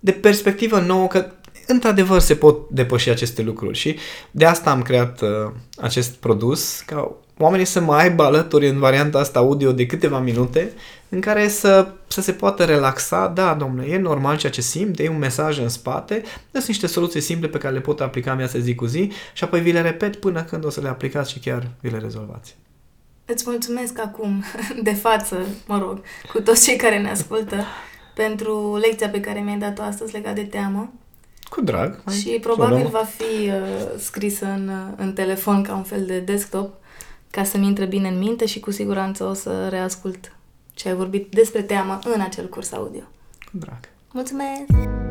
de 0.00 0.12
perspectivă 0.12 0.80
nouă 0.80 1.06
că 1.06 1.30
într-adevăr 1.66 2.20
se 2.20 2.34
pot 2.34 2.68
depăși 2.68 3.10
aceste 3.10 3.42
lucruri 3.42 3.78
și 3.78 3.96
de 4.30 4.44
asta 4.44 4.70
am 4.70 4.82
creat 4.82 5.20
uh, 5.20 5.28
acest 5.76 6.14
produs, 6.14 6.80
ca 6.80 7.12
oamenii 7.38 7.66
să 7.66 7.80
mai 7.80 8.02
aibă 8.02 8.22
alături 8.22 8.68
în 8.68 8.78
varianta 8.78 9.18
asta 9.18 9.38
audio 9.38 9.72
de 9.72 9.86
câteva 9.86 10.18
minute 10.18 10.72
în 11.08 11.20
care 11.20 11.48
să, 11.48 11.88
să 12.06 12.20
se 12.20 12.32
poată 12.32 12.64
relaxa, 12.64 13.28
da, 13.28 13.54
domnule, 13.54 13.88
e 13.88 13.98
normal 13.98 14.36
ceea 14.36 14.52
ce 14.52 14.60
simt, 14.60 14.98
e 14.98 15.08
un 15.08 15.18
mesaj 15.18 15.58
în 15.58 15.68
spate, 15.68 16.22
sunt 16.52 16.66
niște 16.66 16.86
soluții 16.86 17.20
simple 17.20 17.48
pe 17.48 17.58
care 17.58 17.74
le 17.74 17.80
pot 17.80 18.00
aplica 18.00 18.34
mea 18.34 18.46
să 18.46 18.58
zi 18.58 18.74
cu 18.74 18.84
zi 18.84 19.12
și 19.32 19.44
apoi 19.44 19.60
vi 19.60 19.72
le 19.72 19.80
repet 19.80 20.16
până 20.16 20.42
când 20.42 20.64
o 20.64 20.70
să 20.70 20.80
le 20.80 20.88
aplicați 20.88 21.32
și 21.32 21.38
chiar 21.38 21.70
vi 21.80 21.90
le 21.90 21.98
rezolvați. 21.98 22.56
Îți 23.24 23.44
mulțumesc 23.46 23.98
acum, 23.98 24.44
de 24.82 24.94
față, 24.94 25.46
mă 25.66 25.78
rog, 25.78 26.00
cu 26.32 26.40
toți 26.40 26.64
cei 26.64 26.76
care 26.76 26.98
ne 26.98 27.10
ascultă, 27.10 27.64
pentru 28.16 28.76
lecția 28.76 29.08
pe 29.08 29.20
care 29.20 29.40
mi-ai 29.40 29.58
dat-o 29.58 29.82
astăzi 29.82 30.12
legat 30.12 30.34
de 30.34 30.44
teamă. 30.44 30.92
Cu 31.50 31.60
drag. 31.60 32.02
Și 32.10 32.28
probabil 32.28 32.86
va 32.86 33.04
fi 33.04 33.48
uh, 33.48 33.98
scrisă 33.98 34.46
în, 34.46 34.68
uh, 34.68 34.92
în 34.96 35.12
telefon 35.12 35.62
ca 35.62 35.74
un 35.74 35.82
fel 35.82 36.06
de 36.06 36.18
desktop 36.18 36.74
ca 37.30 37.44
să-mi 37.44 37.66
intre 37.66 37.84
bine 37.84 38.08
în 38.08 38.18
minte 38.18 38.46
și 38.46 38.60
cu 38.60 38.70
siguranță 38.70 39.24
o 39.24 39.32
să 39.32 39.68
reascult 39.68 40.32
ce 40.74 40.88
ai 40.88 40.94
vorbit 40.94 41.30
despre 41.30 41.62
teamă 41.62 41.98
în 42.14 42.20
acel 42.20 42.48
curs 42.48 42.72
audio. 42.72 43.02
Cu 43.50 43.58
drag. 43.58 43.78
Mulțumesc! 44.12 45.05